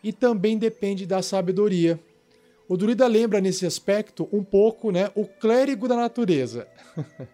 e 0.03 0.11
também 0.11 0.57
depende 0.57 1.05
da 1.05 1.21
sabedoria. 1.21 1.97
O 2.67 2.75
druida 2.75 3.07
lembra 3.07 3.39
nesse 3.39 3.65
aspecto 3.65 4.27
um 4.33 4.43
pouco 4.43 4.91
né, 4.91 5.09
o 5.15 5.25
clérigo 5.25 5.87
da 5.87 5.95
natureza. 5.95 6.67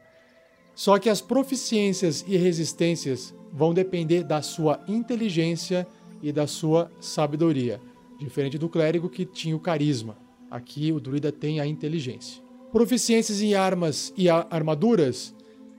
Só 0.76 1.00
que 1.00 1.10
as 1.10 1.20
proficiências 1.20 2.24
e 2.28 2.38
resistências 2.38 3.34
vão 3.52 3.74
depender 3.74 4.24
da 4.24 4.44
sua 4.44 4.84
inteligência 4.88 5.88
e 6.22 6.32
da 6.32 6.46
sua 6.46 6.92
sabedoria, 7.02 7.82
diferente 8.20 8.60
do 8.60 8.70
clérigo 8.70 9.10
que 9.10 9.26
tinha 9.26 9.56
o 9.56 9.60
carisma. 9.60 10.16
Aqui 10.52 10.92
o 10.92 11.00
druida 11.00 11.32
tem 11.32 11.60
a 11.60 11.66
inteligência. 11.66 12.44
Proficiências 12.72 13.42
em 13.42 13.56
armas 13.56 14.14
e 14.16 14.30
armaduras, 14.30 15.34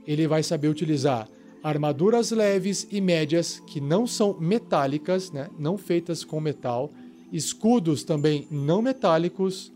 ele 0.05 0.27
vai 0.27 0.43
saber 0.43 0.69
utilizar 0.69 1.29
armaduras 1.63 2.31
leves 2.31 2.87
e 2.91 3.01
médias 3.01 3.61
que 3.67 3.81
não 3.81 4.07
são 4.07 4.39
metálicas, 4.39 5.31
né? 5.33 5.49
não 5.59 5.77
feitas 5.77 6.25
com 6.25 6.41
metal, 6.41 6.93
escudos 7.33 8.05
também 8.05 8.47
não 8.51 8.81
metálicos, 8.81 9.73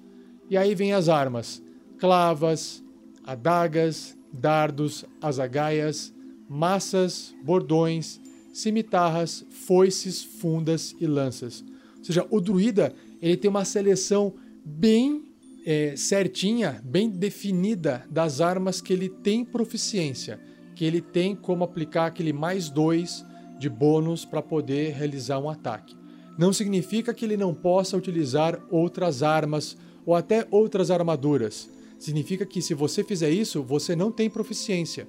e 0.49 0.57
aí 0.57 0.75
vem 0.75 0.93
as 0.93 1.09
armas: 1.09 1.63
clavas, 1.99 2.83
adagas, 3.25 4.17
dardos, 4.33 5.05
azagaias, 5.21 6.13
massas, 6.49 7.35
bordões, 7.43 8.21
cimitarras, 8.53 9.45
foices, 9.51 10.23
fundas 10.23 10.95
e 11.01 11.07
lanças. 11.07 11.65
Ou 11.99 12.05
seja, 12.05 12.27
o 12.31 12.41
druida 12.41 12.95
ele 13.21 13.37
tem 13.37 13.49
uma 13.49 13.65
seleção 13.65 14.35
bem 14.65 15.25
é, 15.65 15.95
certinha, 15.97 16.83
bem 16.85 17.09
definida 17.09 18.05
das 18.11 18.41
armas 18.41 18.81
que 18.81 18.93
ele 18.93 19.09
tem 19.09 19.45
proficiência 19.45 20.41
que 20.75 20.85
ele 20.85 21.01
tem 21.01 21.35
como 21.35 21.65
aplicar 21.65 22.07
aquele 22.07 22.33
mais 22.33 22.69
dois 22.69 23.25
de 23.59 23.69
bônus 23.69 24.25
para 24.25 24.43
poder 24.43 24.93
realizar 24.93 25.39
um 25.39 25.49
ataque. 25.49 25.97
Não 26.39 26.53
significa 26.53 27.13
que 27.13 27.25
ele 27.25 27.37
não 27.37 27.55
possa 27.55 27.97
utilizar 27.97 28.59
outras 28.71 29.23
armas 29.23 29.77
ou 30.05 30.15
até 30.15 30.47
outras 30.51 30.91
armaduras. 30.91 31.71
Significa 31.99 32.45
que 32.45 32.61
se 32.61 32.75
você 32.75 33.05
fizer 33.05 33.31
isso, 33.31 33.63
você 33.63 33.95
não 33.95 34.11
tem 34.11 34.29
proficiência. 34.29 35.07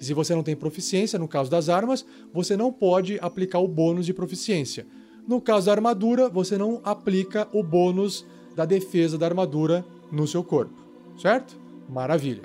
E 0.00 0.04
se 0.04 0.12
você 0.14 0.34
não 0.34 0.42
tem 0.42 0.56
proficiência, 0.56 1.18
no 1.18 1.28
caso 1.28 1.48
das 1.48 1.68
armas, 1.68 2.04
você 2.32 2.56
não 2.56 2.72
pode 2.72 3.18
aplicar 3.20 3.60
o 3.60 3.68
bônus 3.68 4.06
de 4.06 4.12
proficiência. 4.12 4.84
No 5.28 5.40
caso 5.40 5.66
da 5.66 5.72
armadura, 5.72 6.28
você 6.28 6.58
não 6.58 6.80
aplica 6.82 7.46
o 7.52 7.62
bônus 7.62 8.26
da 8.56 8.64
defesa 8.64 9.16
da 9.16 9.26
armadura 9.26 9.84
no 10.10 10.26
seu 10.26 10.42
corpo. 10.42 10.74
Certo? 11.16 11.56
Maravilha. 11.88 12.42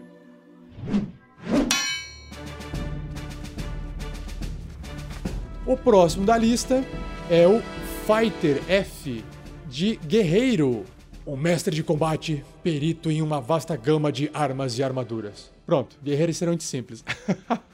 O 5.67 5.75
próximo 5.75 6.25
da 6.25 6.37
lista 6.37 6.81
é 7.29 7.45
o 7.45 7.61
Fighter 8.05 8.63
F 8.69 9.21
de 9.67 9.97
Guerreiro, 9.97 10.85
um 11.25 11.35
mestre 11.35 11.75
de 11.75 11.83
combate, 11.83 12.41
perito 12.63 13.11
em 13.11 13.21
uma 13.21 13.41
vasta 13.41 13.75
gama 13.75 14.09
de 14.09 14.31
armas 14.33 14.79
e 14.79 14.83
armaduras. 14.83 15.51
Pronto, 15.65 15.97
guerreiro 16.01 16.31
extremamente 16.31 16.63
simples. 16.63 17.03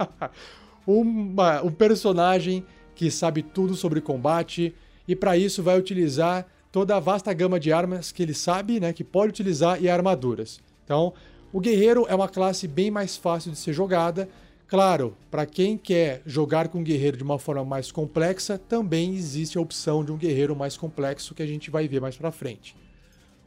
uma, 0.87 1.61
um 1.61 1.71
personagem 1.71 2.65
que 2.95 3.11
sabe 3.11 3.43
tudo 3.43 3.75
sobre 3.75 4.01
combate 4.01 4.73
e 5.07 5.15
para 5.15 5.37
isso 5.37 5.61
vai 5.61 5.77
utilizar 5.77 6.47
toda 6.71 6.95
a 6.95 6.99
vasta 6.99 7.31
gama 7.31 7.59
de 7.59 7.71
armas 7.71 8.11
que 8.11 8.23
ele 8.23 8.33
sabe, 8.33 8.79
né, 8.79 8.91
que 8.91 9.03
pode 9.03 9.29
utilizar 9.29 9.79
e 9.79 9.87
armaduras. 9.87 10.59
Então, 10.83 11.13
o 11.51 11.59
guerreiro 11.59 12.07
é 12.09 12.15
uma 12.15 12.27
classe 12.27 12.67
bem 12.67 12.89
mais 12.89 13.15
fácil 13.15 13.51
de 13.51 13.57
ser 13.59 13.71
jogada 13.71 14.27
Claro, 14.73 15.15
para 15.29 15.45
quem 15.45 15.77
quer 15.77 16.23
jogar 16.25 16.67
com 16.67 16.79
um 16.79 16.83
guerreiro 16.83 17.15
de 17.15 17.21
uma 17.21 17.37
forma 17.37 17.63
mais 17.63 17.91
complexa, 17.91 18.57
também 18.57 19.13
existe 19.13 19.55
a 19.55 19.61
opção 19.61 20.03
de 20.03 20.11
um 20.11 20.17
guerreiro 20.17 20.55
mais 20.55 20.75
complexo 20.75 21.35
que 21.35 21.43
a 21.43 21.45
gente 21.45 21.69
vai 21.69 21.87
ver 21.87 22.01
mais 22.01 22.17
para 22.17 22.31
frente. 22.31 22.75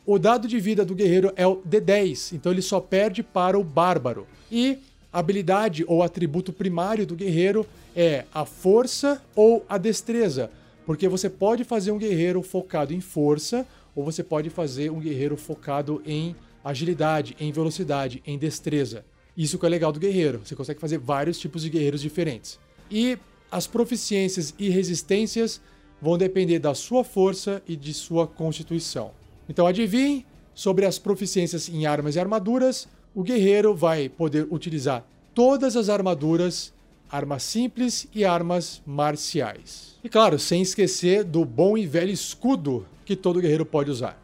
O 0.07 0.21
dado 0.21 0.47
de 0.47 0.61
vida 0.61 0.85
do 0.85 0.95
guerreiro 0.95 1.33
é 1.35 1.45
o 1.45 1.57
D10, 1.69 2.33
então 2.33 2.53
ele 2.53 2.63
só 2.63 2.79
perde 2.79 3.25
para 3.25 3.59
o 3.59 3.65
bárbaro. 3.65 4.25
E 4.53 4.79
a 5.13 5.19
habilidade 5.19 5.85
ou 5.89 6.01
atributo 6.01 6.53
primário 6.53 7.05
do 7.05 7.17
guerreiro 7.17 7.67
é 7.97 8.25
a 8.33 8.45
força 8.45 9.21
ou 9.35 9.67
a 9.69 9.79
destreza, 9.79 10.49
porque 10.87 11.09
você 11.09 11.29
pode 11.29 11.65
fazer 11.65 11.91
um 11.91 11.99
guerreiro 11.99 12.41
focado 12.41 12.95
em 12.95 13.01
força 13.01 13.67
ou 13.97 14.05
você 14.05 14.23
pode 14.23 14.49
fazer 14.49 14.93
um 14.93 15.01
guerreiro 15.01 15.37
focado 15.37 16.01
em 16.07 16.37
agilidade, 16.65 17.35
em 17.41 17.51
velocidade, 17.51 18.23
em 18.25 18.39
destreza. 18.39 19.05
Isso 19.37 19.59
que 19.59 19.67
é 19.67 19.69
legal 19.69 19.93
do 19.93 20.01
guerreiro. 20.01 20.41
Você 20.45 20.55
consegue 20.55 20.81
fazer 20.81 20.99
vários 20.99 21.39
tipos 21.39 21.63
de 21.63 21.71
guerreiros 21.71 22.01
diferentes. 22.01 22.59
E 22.91 23.19
as 23.51 23.67
proficiências 23.67 24.55
e 24.59 24.69
resistências 24.69 25.61
vão 26.01 26.17
depender 26.17 26.59
da 26.59 26.75
sua 26.75 27.05
força 27.05 27.63
e 27.67 27.77
de 27.77 27.93
sua 27.93 28.27
constituição. 28.27 29.13
Então 29.49 29.67
adivinhe 29.67 30.25
sobre 30.55 30.87
as 30.87 30.99
proficiências 30.99 31.69
em 31.69 31.87
armas 31.87 32.17
e 32.17 32.21
armaduras. 32.21 32.89
O 33.15 33.23
guerreiro 33.23 33.75
vai 33.75 34.09
poder 34.09 34.47
utilizar 34.51 35.07
todas 35.35 35.77
as 35.77 35.89
armaduras, 35.89 36.73
armas 37.11 37.43
simples 37.43 38.09
e 38.15 38.25
armas 38.25 38.83
marciais. 38.87 39.97
E 40.03 40.09
claro, 40.09 40.39
sem 40.39 40.63
esquecer 40.63 41.25
do 41.25 41.45
bom 41.45 41.77
e 41.77 41.87
velho 41.87 42.11
escudo 42.11 42.87
que 43.05 43.15
todo 43.15 43.41
guerreiro 43.41 43.67
pode 43.67 43.91
usar. 43.91 44.21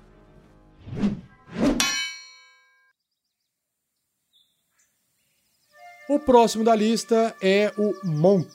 O 6.13 6.19
próximo 6.19 6.63
da 6.63 6.77
lista 6.77 7.35
é 7.41 7.73
o 7.79 7.95
Monk, 8.07 8.47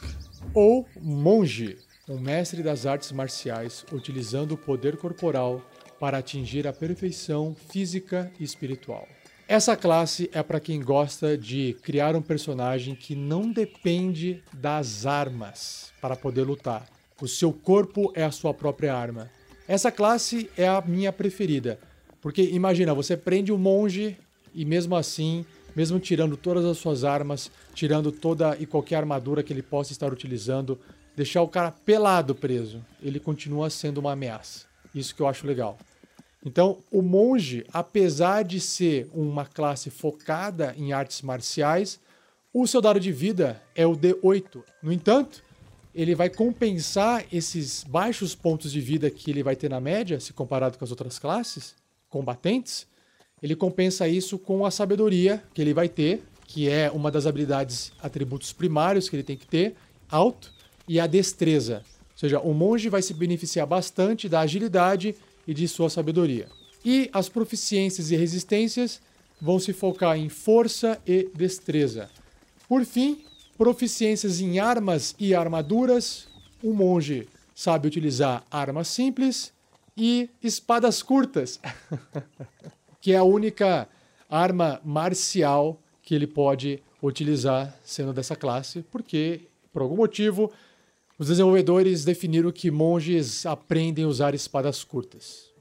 ou 0.53 0.87
Monge, 1.01 1.79
um 2.07 2.19
mestre 2.19 2.61
das 2.61 2.85
artes 2.85 3.11
marciais 3.11 3.83
utilizando 3.91 4.51
o 4.51 4.57
poder 4.57 4.95
corporal 4.95 5.63
para 5.99 6.19
atingir 6.19 6.67
a 6.67 6.71
perfeição 6.71 7.55
física 7.55 8.31
e 8.39 8.43
espiritual. 8.43 9.07
Essa 9.47 9.75
classe 9.75 10.29
é 10.31 10.43
para 10.43 10.59
quem 10.59 10.79
gosta 10.79 11.35
de 11.35 11.75
criar 11.81 12.15
um 12.15 12.21
personagem 12.21 12.93
que 12.93 13.15
não 13.15 13.51
depende 13.51 14.43
das 14.53 15.07
armas 15.07 15.91
para 15.99 16.15
poder 16.15 16.43
lutar. 16.43 16.85
O 17.19 17.27
seu 17.27 17.51
corpo 17.51 18.11
é 18.13 18.23
a 18.23 18.29
sua 18.29 18.53
própria 18.53 18.93
arma. 18.93 19.31
Essa 19.67 19.91
classe 19.91 20.47
é 20.55 20.67
a 20.67 20.79
minha 20.85 21.11
preferida, 21.11 21.79
porque 22.21 22.43
imagina, 22.43 22.93
você 22.93 23.17
prende 23.17 23.51
um 23.51 23.57
monge 23.57 24.15
e 24.53 24.63
mesmo 24.63 24.95
assim, 24.95 25.43
mesmo 25.77 25.99
tirando 25.99 26.35
todas 26.35 26.65
as 26.65 26.79
suas 26.79 27.03
armas, 27.03 27.51
tirando 27.75 28.11
toda 28.11 28.57
e 28.59 28.65
qualquer 28.65 28.95
armadura 28.95 29.43
que 29.43 29.53
ele 29.53 29.61
possa 29.61 29.91
estar 29.91 30.11
utilizando, 30.11 30.79
deixar 31.15 31.43
o 31.43 31.47
cara 31.47 31.69
pelado 31.69 32.33
preso, 32.33 32.83
ele 32.99 33.19
continua 33.19 33.69
sendo 33.69 33.99
uma 33.99 34.13
ameaça. 34.13 34.65
Isso 34.95 35.13
que 35.13 35.21
eu 35.21 35.27
acho 35.27 35.45
legal. 35.45 35.77
Então, 36.43 36.79
o 36.91 37.03
monge, 37.03 37.63
apesar 37.71 38.43
de 38.43 38.59
ser 38.59 39.07
uma 39.13 39.45
classe 39.45 39.91
focada 39.91 40.73
em 40.75 40.93
artes 40.93 41.21
marciais, 41.21 41.99
o 42.51 42.65
seu 42.65 42.81
dado 42.81 42.99
de 42.99 43.11
vida 43.11 43.61
é 43.75 43.85
o 43.85 43.95
D8. 43.95 44.63
No 44.81 44.91
entanto, 44.91 45.43
ele 45.93 46.15
vai 46.15 46.27
compensar 46.27 47.23
esses 47.31 47.83
baixos 47.83 48.33
pontos 48.33 48.71
de 48.71 48.81
vida 48.81 49.11
que 49.11 49.29
ele 49.29 49.43
vai 49.43 49.55
ter 49.55 49.69
na 49.69 49.79
média, 49.79 50.19
se 50.19 50.33
comparado 50.33 50.75
com 50.75 50.83
as 50.83 50.89
outras 50.89 51.19
classes 51.19 51.75
combatentes. 52.09 52.87
Ele 53.41 53.55
compensa 53.55 54.07
isso 54.07 54.37
com 54.37 54.65
a 54.65 54.71
sabedoria 54.71 55.43
que 55.53 55.61
ele 55.61 55.73
vai 55.73 55.87
ter, 55.87 56.23
que 56.45 56.69
é 56.69 56.89
uma 56.89 57.11
das 57.11 57.25
habilidades, 57.25 57.91
atributos 58.01 58.53
primários 58.53 59.09
que 59.09 59.15
ele 59.15 59.23
tem 59.23 59.37
que 59.37 59.45
ter, 59.45 59.75
alto, 60.09 60.53
e 60.87 60.99
a 60.99 61.05
destreza. 61.05 61.83
Ou 62.13 62.17
seja, 62.17 62.39
o 62.39 62.53
monge 62.53 62.89
vai 62.89 63.01
se 63.01 63.13
beneficiar 63.13 63.67
bastante 63.67 64.27
da 64.29 64.39
agilidade 64.39 65.15
e 65.47 65.53
de 65.53 65.67
sua 65.67 65.89
sabedoria. 65.89 66.47
E 66.83 67.09
as 67.13 67.29
proficiências 67.29 68.11
e 68.11 68.15
resistências 68.15 69.01
vão 69.41 69.59
se 69.59 69.73
focar 69.73 70.17
em 70.17 70.29
força 70.29 70.99
e 71.05 71.29
destreza. 71.35 72.09
Por 72.67 72.83
fim, 72.85 73.23
proficiências 73.57 74.39
em 74.39 74.59
armas 74.59 75.15
e 75.19 75.35
armaduras. 75.35 76.27
O 76.63 76.73
monge 76.73 77.27
sabe 77.53 77.87
utilizar 77.87 78.45
armas 78.49 78.87
simples 78.87 79.53
e 79.95 80.29
espadas 80.43 81.01
curtas, 81.01 81.59
que 83.07 83.13
é 83.13 83.15
a 83.15 83.23
única 83.23 83.87
arma 84.29 84.81
marcial 84.83 85.81
que 86.03 86.13
ele 86.13 86.27
pode 86.27 86.83
utilizar 87.01 87.73
sendo 87.81 88.11
dessa 88.11 88.35
classe, 88.35 88.81
porque 88.91 89.47
por 89.71 89.81
algum 89.81 89.95
motivo 89.95 90.51
os 91.17 91.29
desenvolvedores 91.29 92.03
definiram 92.03 92.51
que 92.51 92.69
monges 92.69 93.45
aprendem 93.45 94.03
a 94.03 94.09
usar 94.09 94.35
espadas 94.35 94.83
curtas. 94.83 95.53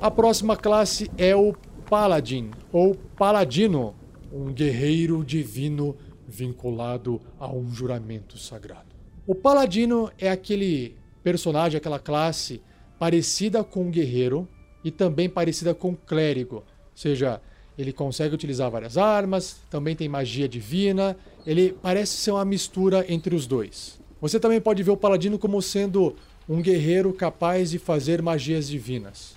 A 0.00 0.10
próxima 0.10 0.56
classe 0.56 1.10
é 1.18 1.36
o 1.36 1.52
Paladin, 1.90 2.52
ou 2.72 2.94
Paladino, 2.94 3.94
um 4.32 4.50
guerreiro 4.50 5.22
divino 5.22 5.94
vinculado 6.26 7.20
a 7.38 7.52
um 7.52 7.70
juramento 7.70 8.38
sagrado. 8.38 8.87
O 9.28 9.34
Paladino 9.34 10.10
é 10.18 10.30
aquele 10.30 10.96
personagem, 11.22 11.76
aquela 11.76 11.98
classe 11.98 12.62
parecida 12.98 13.62
com 13.62 13.82
um 13.82 13.90
guerreiro 13.90 14.48
e 14.82 14.90
também 14.90 15.28
parecida 15.28 15.74
com 15.74 15.90
um 15.90 15.94
clérigo, 15.94 16.56
ou 16.56 16.64
seja, 16.94 17.38
ele 17.76 17.92
consegue 17.92 18.34
utilizar 18.34 18.70
várias 18.70 18.96
armas, 18.96 19.58
também 19.68 19.94
tem 19.94 20.08
magia 20.08 20.48
divina. 20.48 21.14
Ele 21.46 21.76
parece 21.82 22.16
ser 22.16 22.30
uma 22.30 22.44
mistura 22.46 23.04
entre 23.06 23.34
os 23.34 23.46
dois. 23.46 24.00
Você 24.18 24.40
também 24.40 24.62
pode 24.62 24.82
ver 24.82 24.92
o 24.92 24.96
paladino 24.96 25.38
como 25.38 25.60
sendo 25.60 26.16
um 26.48 26.62
guerreiro 26.62 27.12
capaz 27.12 27.70
de 27.70 27.78
fazer 27.78 28.22
magias 28.22 28.66
divinas. 28.66 29.36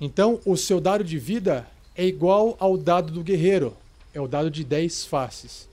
Então, 0.00 0.40
o 0.44 0.56
seu 0.56 0.80
dado 0.80 1.04
de 1.04 1.18
vida 1.18 1.68
é 1.94 2.04
igual 2.04 2.56
ao 2.58 2.76
dado 2.76 3.12
do 3.12 3.22
guerreiro, 3.22 3.76
é 4.12 4.20
o 4.20 4.26
dado 4.26 4.50
de 4.50 4.64
10 4.64 5.04
faces. 5.04 5.69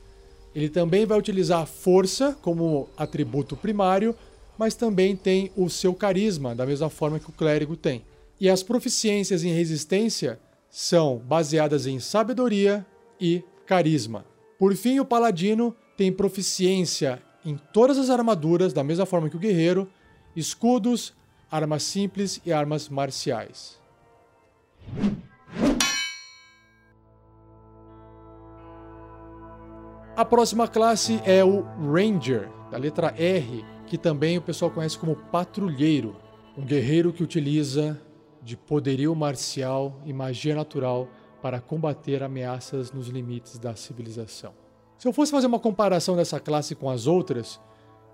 Ele 0.57 0.69
também 0.69 1.05
vai 1.05 1.19
utilizar 1.19 1.67
força 1.67 2.35
como 2.41 2.89
atributo 2.97 3.55
primário, 3.55 4.15
mas 4.57 4.73
também 4.73 5.15
tem 5.15 5.51
o 5.55 5.69
seu 5.69 5.93
carisma, 5.93 6.55
da 6.55 6.65
mesma 6.65 6.89
forma 6.89 7.19
que 7.19 7.29
o 7.29 7.31
clérigo 7.31 7.77
tem. 7.77 8.03
E 8.41 8.49
as 8.49 8.63
proficiências 8.63 9.43
em 9.43 9.53
resistência 9.53 10.39
são 10.67 11.19
baseadas 11.19 11.85
em 11.85 11.99
sabedoria 11.99 12.83
e 13.21 13.43
carisma. 13.67 14.25
Por 14.57 14.75
fim, 14.75 14.99
o 14.99 15.05
paladino 15.05 15.75
tem 15.95 16.11
proficiência 16.11 17.21
em 17.45 17.55
todas 17.71 17.99
as 17.99 18.09
armaduras, 18.09 18.73
da 18.73 18.83
mesma 18.83 19.05
forma 19.05 19.29
que 19.29 19.35
o 19.35 19.39
guerreiro, 19.39 19.87
escudos, 20.35 21.13
armas 21.51 21.83
simples 21.83 22.41
e 22.43 22.51
armas 22.51 22.89
marciais. 22.89 23.77
A 30.17 30.25
próxima 30.25 30.67
classe 30.67 31.21
é 31.23 31.45
o 31.45 31.61
Ranger, 31.61 32.49
da 32.71 32.77
letra 32.79 33.13
R, 33.15 33.63
que 33.85 33.99
também 33.99 34.35
o 34.35 34.41
pessoal 34.41 34.71
conhece 34.71 34.97
como 34.97 35.15
patrulheiro, 35.15 36.15
um 36.57 36.65
guerreiro 36.65 37.13
que 37.13 37.21
utiliza 37.21 38.01
de 38.41 38.57
poderio 38.57 39.13
marcial 39.13 40.01
e 40.07 40.11
magia 40.11 40.55
natural 40.55 41.07
para 41.39 41.61
combater 41.61 42.23
ameaças 42.23 42.91
nos 42.91 43.09
limites 43.09 43.59
da 43.59 43.75
civilização. 43.75 44.55
Se 44.97 45.07
eu 45.07 45.13
fosse 45.13 45.31
fazer 45.31 45.45
uma 45.45 45.59
comparação 45.59 46.15
dessa 46.15 46.39
classe 46.39 46.73
com 46.73 46.89
as 46.89 47.05
outras, 47.05 47.61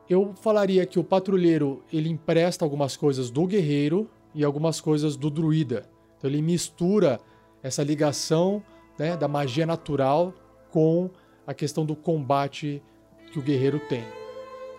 eu 0.09 0.33
falaria 0.41 0.85
que 0.85 0.99
o 0.99 1.05
patrulheiro 1.05 1.85
ele 1.89 2.09
empresta 2.09 2.65
algumas 2.65 2.97
coisas 2.97 3.31
do 3.31 3.47
guerreiro 3.47 4.09
e 4.35 4.43
algumas 4.43 4.81
coisas 4.81 5.15
do 5.15 5.29
druida. 5.29 5.89
Então 6.17 6.29
ele 6.29 6.41
mistura 6.41 7.21
essa 7.63 7.81
ligação 7.81 8.61
né, 8.99 9.15
da 9.15 9.29
magia 9.29 9.65
natural 9.65 10.33
com 10.69 11.09
a 11.45 11.53
questão 11.53 11.85
do 11.85 11.95
combate 11.95 12.81
que 13.31 13.39
o 13.39 13.41
guerreiro 13.41 13.79
tem. 13.89 14.03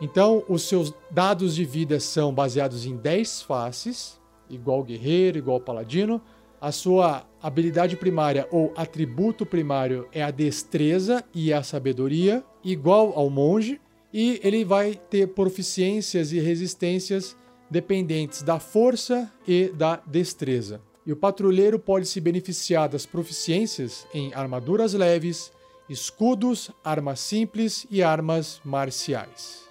Então, 0.00 0.44
os 0.48 0.62
seus 0.62 0.92
dados 1.10 1.54
de 1.54 1.64
vida 1.64 2.00
são 2.00 2.34
baseados 2.34 2.84
em 2.84 2.96
10 2.96 3.42
faces, 3.42 4.20
igual 4.50 4.82
guerreiro, 4.82 5.38
igual 5.38 5.60
paladino. 5.60 6.20
A 6.60 6.72
sua 6.72 7.26
habilidade 7.42 7.96
primária 7.96 8.48
ou 8.50 8.72
atributo 8.76 9.44
primário 9.44 10.08
é 10.12 10.22
a 10.22 10.30
destreza 10.30 11.22
e 11.34 11.52
a 11.52 11.62
sabedoria, 11.62 12.44
igual 12.62 13.12
ao 13.16 13.28
monge, 13.28 13.80
e 14.12 14.40
ele 14.42 14.64
vai 14.64 14.94
ter 14.94 15.28
proficiências 15.28 16.32
e 16.32 16.38
resistências 16.38 17.36
dependentes 17.70 18.42
da 18.42 18.58
força 18.58 19.30
e 19.46 19.68
da 19.68 19.96
destreza. 20.06 20.80
E 21.06 21.12
o 21.12 21.16
patrulheiro 21.16 21.78
pode 21.78 22.06
se 22.06 22.20
beneficiar 22.20 22.88
das 22.88 23.04
proficiências 23.04 24.06
em 24.14 24.32
armaduras 24.32 24.94
leves, 24.94 25.52
escudos, 25.88 26.70
armas 26.82 27.20
simples 27.20 27.86
e 27.90 28.02
armas 28.02 28.60
marciais. 28.64 29.64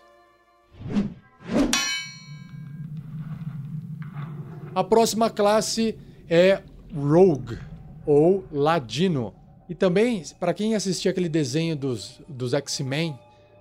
A 4.76 4.84
próxima 4.84 5.30
classe 5.30 5.95
é 6.30 6.62
Rogue, 6.95 7.60
ou 8.06 8.43
Ladino. 8.52 9.34
E 9.69 9.76
também, 9.76 10.23
para 10.39 10.54
quem 10.54 10.76
assistia 10.76 11.12
aquele 11.12 11.30
desenho 11.30 11.76
dos, 11.76 12.19
dos 12.28 12.54
X-Men 12.54 13.17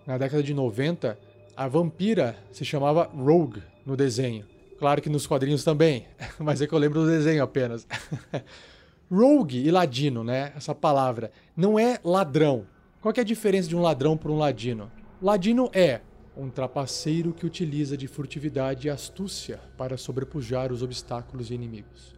na 0.06 0.18
década 0.18 0.42
de 0.42 0.52
90, 0.52 1.18
a 1.56 1.68
vampira 1.68 2.36
se 2.50 2.64
chamava 2.64 3.04
Rogue 3.04 3.62
no 3.84 3.96
desenho. 3.96 4.46
Claro 4.78 5.00
que 5.00 5.08
nos 5.08 5.26
quadrinhos 5.26 5.62
também, 5.62 6.06
mas 6.40 6.60
é 6.60 6.66
que 6.66 6.72
eu 6.72 6.78
lembro 6.78 7.02
do 7.02 7.06
desenho 7.06 7.42
apenas. 7.42 7.86
Rogue 9.12 9.58
e 9.58 9.70
ladino, 9.70 10.24
né? 10.24 10.54
Essa 10.56 10.74
palavra 10.74 11.30
não 11.54 11.78
é 11.78 12.00
ladrão. 12.02 12.66
Qual 13.02 13.12
é 13.14 13.20
a 13.20 13.24
diferença 13.24 13.68
de 13.68 13.76
um 13.76 13.82
ladrão 13.82 14.16
para 14.16 14.32
um 14.32 14.38
ladino? 14.38 14.90
Ladino 15.20 15.68
é 15.74 16.00
um 16.34 16.48
trapaceiro 16.48 17.34
que 17.34 17.44
utiliza 17.44 17.94
de 17.94 18.06
furtividade 18.06 18.86
e 18.86 18.90
astúcia 18.90 19.60
para 19.76 19.98
sobrepujar 19.98 20.72
os 20.72 20.82
obstáculos 20.82 21.50
e 21.50 21.54
inimigos. 21.54 22.14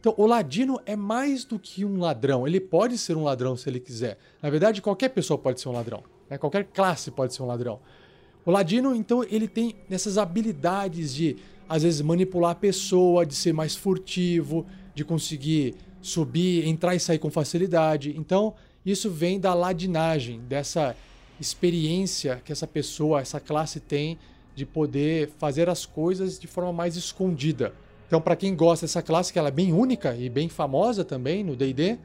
Então, 0.00 0.14
o 0.16 0.26
ladino 0.26 0.80
é 0.84 0.96
mais 0.96 1.44
do 1.44 1.60
que 1.60 1.84
um 1.84 2.00
ladrão. 2.00 2.44
Ele 2.44 2.58
pode 2.58 2.98
ser 2.98 3.16
um 3.16 3.22
ladrão 3.22 3.56
se 3.56 3.70
ele 3.70 3.78
quiser. 3.78 4.18
Na 4.42 4.50
verdade, 4.50 4.82
qualquer 4.82 5.10
pessoa 5.10 5.38
pode 5.38 5.60
ser 5.60 5.68
um 5.68 5.72
ladrão. 5.72 6.02
Né? 6.28 6.38
Qualquer 6.38 6.64
classe 6.64 7.12
pode 7.12 7.34
ser 7.34 7.42
um 7.44 7.46
ladrão. 7.46 7.78
O 8.44 8.50
ladino, 8.50 8.96
então, 8.96 9.22
ele 9.22 9.46
tem 9.46 9.76
essas 9.88 10.18
habilidades 10.18 11.14
de, 11.14 11.36
às 11.68 11.84
vezes, 11.84 12.00
manipular 12.00 12.50
a 12.50 12.56
pessoa, 12.56 13.24
de 13.24 13.36
ser 13.36 13.52
mais 13.52 13.76
furtivo, 13.76 14.66
de 14.94 15.04
conseguir 15.04 15.74
subir, 16.00 16.66
entrar 16.66 16.94
e 16.94 17.00
sair 17.00 17.18
com 17.18 17.30
facilidade. 17.30 18.14
Então, 18.16 18.54
isso 18.84 19.10
vem 19.10 19.38
da 19.38 19.54
ladinagem, 19.54 20.40
dessa 20.40 20.96
experiência 21.40 22.40
que 22.44 22.52
essa 22.52 22.66
pessoa, 22.66 23.20
essa 23.20 23.40
classe 23.40 23.80
tem 23.80 24.18
de 24.54 24.66
poder 24.66 25.30
fazer 25.38 25.68
as 25.68 25.86
coisas 25.86 26.38
de 26.38 26.46
forma 26.46 26.72
mais 26.72 26.96
escondida. 26.96 27.72
Então, 28.06 28.20
para 28.20 28.36
quem 28.36 28.54
gosta 28.54 28.84
dessa 28.84 29.00
classe, 29.00 29.32
que 29.32 29.38
ela 29.38 29.48
é 29.48 29.52
bem 29.52 29.72
única 29.72 30.14
e 30.14 30.28
bem 30.28 30.48
famosa 30.48 31.04
também 31.04 31.42
no 31.42 31.56
D&D, 31.56 31.98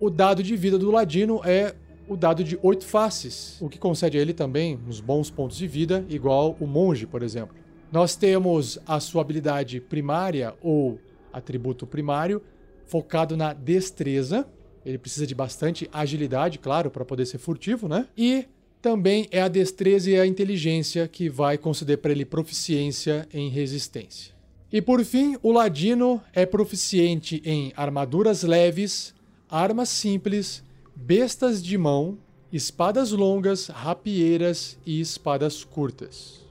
o 0.00 0.10
dado 0.10 0.42
de 0.42 0.56
vida 0.56 0.78
do 0.78 0.90
ladino 0.90 1.40
é 1.44 1.74
o 2.08 2.16
dado 2.16 2.42
de 2.42 2.58
oito 2.62 2.84
faces, 2.84 3.56
o 3.60 3.68
que 3.68 3.78
concede 3.78 4.18
a 4.18 4.20
ele 4.20 4.32
também 4.32 4.78
uns 4.86 5.00
bons 5.00 5.30
pontos 5.30 5.56
de 5.56 5.66
vida, 5.66 6.04
igual 6.08 6.56
o 6.60 6.66
monge, 6.66 7.06
por 7.06 7.22
exemplo. 7.22 7.54
Nós 7.90 8.16
temos 8.16 8.78
a 8.86 8.98
sua 9.00 9.22
habilidade 9.22 9.80
primária 9.80 10.54
ou 10.60 10.98
atributo 11.32 11.86
primário 11.86 12.42
focado 12.86 13.36
na 13.36 13.52
destreza. 13.52 14.46
Ele 14.84 14.98
precisa 14.98 15.26
de 15.26 15.34
bastante 15.34 15.88
agilidade, 15.92 16.58
claro, 16.58 16.90
para 16.90 17.04
poder 17.04 17.26
ser 17.26 17.38
furtivo, 17.38 17.88
né? 17.88 18.06
E 18.16 18.46
também 18.80 19.26
é 19.32 19.42
a 19.42 19.48
destreza 19.48 20.10
e 20.10 20.20
a 20.20 20.26
inteligência 20.26 21.08
que 21.08 21.28
vai 21.28 21.58
conceder 21.58 21.98
para 21.98 22.12
ele 22.12 22.24
proficiência 22.24 23.26
em 23.32 23.48
resistência. 23.48 24.32
E 24.72 24.80
por 24.80 25.04
fim, 25.04 25.36
o 25.42 25.52
ladino 25.52 26.20
é 26.32 26.46
proficiente 26.46 27.42
em 27.44 27.72
armaduras 27.76 28.42
leves, 28.42 29.14
armas 29.50 29.88
simples, 29.88 30.62
bestas 30.94 31.62
de 31.62 31.76
mão, 31.76 32.18
espadas 32.52 33.10
longas, 33.10 33.66
rapieiras 33.68 34.78
e 34.86 35.00
espadas 35.00 35.64
curtas. 35.64 36.44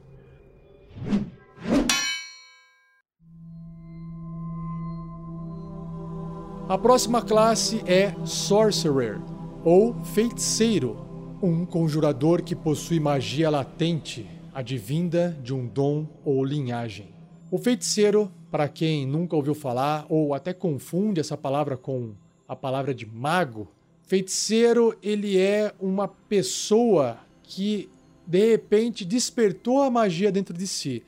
A 6.68 6.80
próxima 6.80 7.22
classe 7.22 7.84
é 7.86 8.16
Sorcerer, 8.26 9.22
ou 9.64 9.94
Feiticeiro, 10.04 10.98
um 11.40 11.64
conjurador 11.64 12.42
que 12.42 12.56
possui 12.56 13.00
magia 13.00 13.52
latente, 13.52 14.28
advinda 14.52 15.38
de 15.44 15.54
um 15.54 15.68
dom 15.68 16.08
ou 16.26 16.44
linhagem. 16.44 17.14
O 17.52 17.60
feiticeiro, 17.60 18.32
para 18.50 18.68
quem 18.68 19.06
nunca 19.06 19.36
ouviu 19.36 19.54
falar 19.54 20.08
ou 20.10 20.34
até 20.34 20.54
confunde 20.54 21.20
essa 21.20 21.38
palavra 21.38 21.78
com 21.78 22.14
a 22.48 22.56
palavra 22.56 22.96
de 22.96 23.06
mago, 23.06 23.68
feiticeiro 24.02 24.98
ele 25.04 25.38
é 25.38 25.72
uma 25.80 26.08
pessoa 26.08 27.20
que 27.44 27.88
de 28.26 28.50
repente 28.50 29.06
despertou 29.06 29.84
a 29.84 29.92
magia 29.92 30.32
dentro 30.32 30.58
de 30.58 30.66
si. 30.66 31.04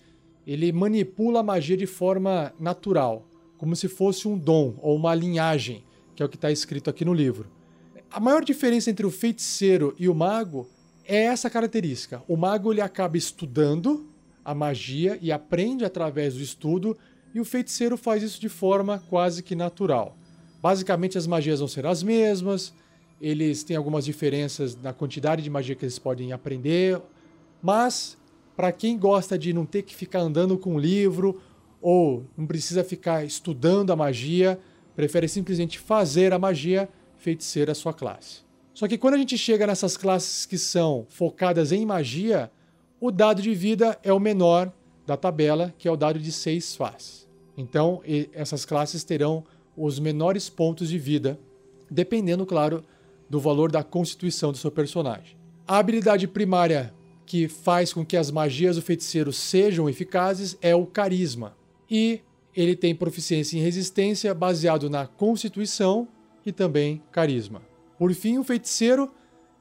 Ele 0.45 0.71
manipula 0.71 1.39
a 1.39 1.43
magia 1.43 1.75
de 1.75 1.87
forma 1.87 2.53
natural, 2.59 3.25
como 3.57 3.75
se 3.75 3.87
fosse 3.87 4.27
um 4.27 4.37
dom 4.37 4.75
ou 4.81 4.95
uma 4.95 5.13
linhagem, 5.15 5.83
que 6.15 6.21
é 6.21 6.25
o 6.25 6.29
que 6.29 6.35
está 6.35 6.51
escrito 6.51 6.89
aqui 6.89 7.03
no 7.03 7.13
livro. 7.13 7.47
A 8.09 8.19
maior 8.19 8.43
diferença 8.43 8.89
entre 8.89 9.05
o 9.05 9.11
feiticeiro 9.11 9.93
e 9.99 10.07
o 10.07 10.15
mago 10.15 10.67
é 11.05 11.23
essa 11.23 11.49
característica. 11.49 12.23
O 12.27 12.37
mago 12.37 12.71
ele 12.71 12.81
acaba 12.81 13.17
estudando 13.17 14.09
a 14.43 14.55
magia 14.55 15.17
e 15.21 15.31
aprende 15.31 15.83
através 15.83 16.35
do 16.35 16.41
estudo, 16.41 16.97
e 17.33 17.39
o 17.39 17.45
feiticeiro 17.45 17.97
faz 17.97 18.23
isso 18.23 18.39
de 18.39 18.47
forma 18.47 19.03
quase 19.09 19.43
que 19.43 19.55
natural. 19.55 20.17
Basicamente, 20.61 21.17
as 21.17 21.27
magias 21.27 21.59
vão 21.59 21.67
ser 21.67 21.85
as 21.85 22.01
mesmas, 22.01 22.73
eles 23.19 23.63
têm 23.63 23.75
algumas 23.75 24.05
diferenças 24.05 24.75
na 24.75 24.93
quantidade 24.93 25.41
de 25.41 25.49
magia 25.49 25.75
que 25.75 25.83
eles 25.83 25.99
podem 25.99 26.31
aprender, 26.31 27.01
mas 27.61 28.17
para 28.55 28.71
quem 28.71 28.97
gosta 28.97 29.37
de 29.37 29.51
não 29.51 29.65
ter 29.65 29.83
que 29.83 29.95
ficar 29.95 30.19
andando 30.19 30.57
com 30.57 30.75
um 30.75 30.79
livro 30.79 31.41
ou 31.81 32.25
não 32.37 32.45
precisa 32.45 32.83
ficar 32.83 33.23
estudando 33.25 33.91
a 33.91 33.95
magia, 33.95 34.59
prefere 34.95 35.27
simplesmente 35.27 35.77
fazer 35.77 36.33
a 36.33 36.39
magia, 36.39 36.89
feiticeiro 37.17 37.71
a 37.71 37.75
sua 37.75 37.93
classe. 37.93 38.41
Só 38.73 38.87
que 38.87 38.97
quando 38.97 39.15
a 39.15 39.17
gente 39.17 39.37
chega 39.37 39.65
nessas 39.65 39.97
classes 39.97 40.45
que 40.45 40.57
são 40.57 41.05
focadas 41.09 41.71
em 41.71 41.85
magia, 41.85 42.51
o 42.99 43.11
dado 43.11 43.41
de 43.41 43.53
vida 43.53 43.97
é 44.03 44.13
o 44.13 44.19
menor 44.19 44.71
da 45.05 45.17
tabela, 45.17 45.73
que 45.77 45.87
é 45.87 45.91
o 45.91 45.97
dado 45.97 46.19
de 46.19 46.31
6 46.31 46.75
faces. 46.75 47.27
Então, 47.57 48.01
essas 48.33 48.65
classes 48.65 49.03
terão 49.03 49.43
os 49.75 49.99
menores 49.99 50.47
pontos 50.47 50.89
de 50.89 50.99
vida, 50.99 51.39
dependendo, 51.89 52.45
claro, 52.45 52.83
do 53.27 53.39
valor 53.39 53.71
da 53.71 53.83
constituição 53.83 54.51
do 54.51 54.57
seu 54.57 54.71
personagem. 54.71 55.35
A 55.67 55.79
habilidade 55.79 56.27
primária 56.27 56.93
que 57.25 57.47
faz 57.47 57.91
com 57.91 58.05
que 58.05 58.15
as 58.15 58.31
magias 58.31 58.75
do 58.75 58.81
feiticeiro 58.81 59.33
sejam 59.33 59.89
eficazes 59.89 60.55
é 60.61 60.75
o 60.75 60.85
carisma. 60.85 61.56
E 61.89 62.21
ele 62.55 62.75
tem 62.75 62.95
proficiência 62.95 63.57
em 63.57 63.61
resistência 63.61 64.33
baseado 64.33 64.89
na 64.89 65.05
constituição 65.05 66.07
e 66.45 66.51
também 66.51 67.01
carisma. 67.11 67.61
Por 67.99 68.13
fim, 68.13 68.37
o 68.37 68.43
feiticeiro 68.43 69.11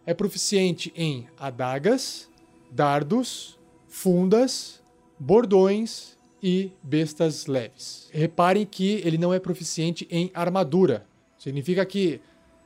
é 0.04 0.14
proficiente 0.14 0.92
em 0.96 1.26
adagas, 1.38 2.28
dardos, 2.70 3.58
fundas, 3.88 4.80
bordões 5.18 6.16
e 6.42 6.70
bestas 6.82 7.46
leves. 7.46 8.08
Reparem 8.12 8.64
que 8.64 9.00
ele 9.04 9.18
não 9.18 9.32
é 9.32 9.38
proficiente 9.38 10.06
em 10.10 10.30
armadura. 10.32 11.06
Significa 11.38 11.84
que 11.84 12.20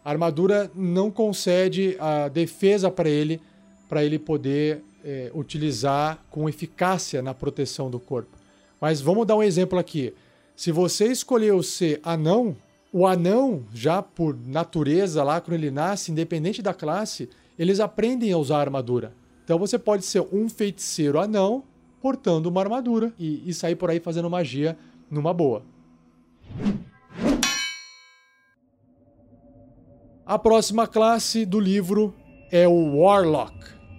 a 0.04 0.10
armadura 0.10 0.70
não 0.74 1.10
concede 1.10 1.96
a 1.98 2.28
defesa 2.28 2.90
para 2.90 3.08
ele, 3.08 3.40
para 3.88 4.04
ele 4.04 4.18
poder 4.18 4.82
é, 5.04 5.30
utilizar 5.34 6.24
com 6.30 6.48
eficácia 6.48 7.22
na 7.22 7.34
proteção 7.34 7.90
do 7.90 7.98
corpo. 7.98 8.39
Mas 8.80 9.00
vamos 9.00 9.26
dar 9.26 9.36
um 9.36 9.42
exemplo 9.42 9.78
aqui. 9.78 10.14
Se 10.56 10.72
você 10.72 11.06
escolheu 11.06 11.62
ser 11.62 12.00
anão, 12.02 12.56
o 12.92 13.06
anão, 13.06 13.64
já 13.72 14.02
por 14.02 14.36
natureza, 14.46 15.22
lá 15.22 15.40
quando 15.40 15.54
ele 15.54 15.70
nasce, 15.70 16.10
independente 16.10 16.62
da 16.62 16.74
classe, 16.74 17.28
eles 17.58 17.78
aprendem 17.78 18.32
a 18.32 18.38
usar 18.38 18.60
armadura. 18.60 19.12
Então 19.44 19.58
você 19.58 19.78
pode 19.78 20.04
ser 20.04 20.26
um 20.32 20.48
feiticeiro 20.48 21.20
anão 21.20 21.62
portando 22.00 22.48
uma 22.48 22.60
armadura 22.60 23.12
e, 23.18 23.48
e 23.48 23.52
sair 23.52 23.76
por 23.76 23.90
aí 23.90 24.00
fazendo 24.00 24.30
magia 24.30 24.76
numa 25.10 25.34
boa. 25.34 25.62
A 30.24 30.38
próxima 30.38 30.86
classe 30.86 31.44
do 31.44 31.58
livro 31.58 32.14
é 32.50 32.66
o 32.66 32.98
Warlock. 32.98 33.52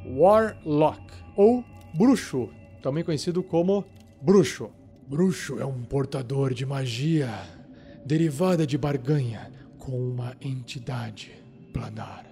Warlock, 0.06 1.02
ou 1.36 1.64
Bruxo, 1.94 2.50
também 2.82 3.04
conhecido 3.04 3.44
como 3.44 3.86
Bruxo. 4.22 4.70
Bruxo 5.08 5.60
é 5.60 5.66
um 5.66 5.82
portador 5.82 6.54
de 6.54 6.64
magia 6.64 7.28
derivada 8.06 8.68
de 8.68 8.78
barganha 8.78 9.52
com 9.80 9.98
uma 9.98 10.36
entidade 10.40 11.32
planar. 11.74 12.28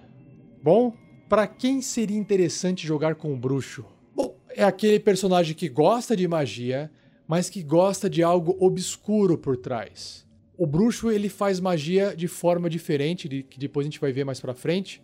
Bom, 0.62 0.94
para 1.28 1.48
quem 1.48 1.82
seria 1.82 2.16
interessante 2.16 2.86
jogar 2.86 3.16
com 3.16 3.34
o 3.34 3.36
bruxo? 3.36 3.84
Bom, 4.14 4.36
é 4.50 4.62
aquele 4.62 5.00
personagem 5.00 5.52
que 5.56 5.68
gosta 5.68 6.16
de 6.16 6.28
magia, 6.28 6.92
mas 7.26 7.50
que 7.50 7.60
gosta 7.60 8.08
de 8.08 8.22
algo 8.22 8.56
obscuro 8.60 9.36
por 9.36 9.56
trás. 9.56 10.24
O 10.56 10.68
bruxo 10.68 11.10
ele 11.10 11.28
faz 11.28 11.58
magia 11.58 12.14
de 12.14 12.28
forma 12.28 12.70
diferente, 12.70 13.28
que 13.50 13.58
depois 13.58 13.84
a 13.84 13.90
gente 13.90 14.00
vai 14.00 14.12
ver 14.12 14.24
mais 14.24 14.38
para 14.38 14.54
frente, 14.54 15.02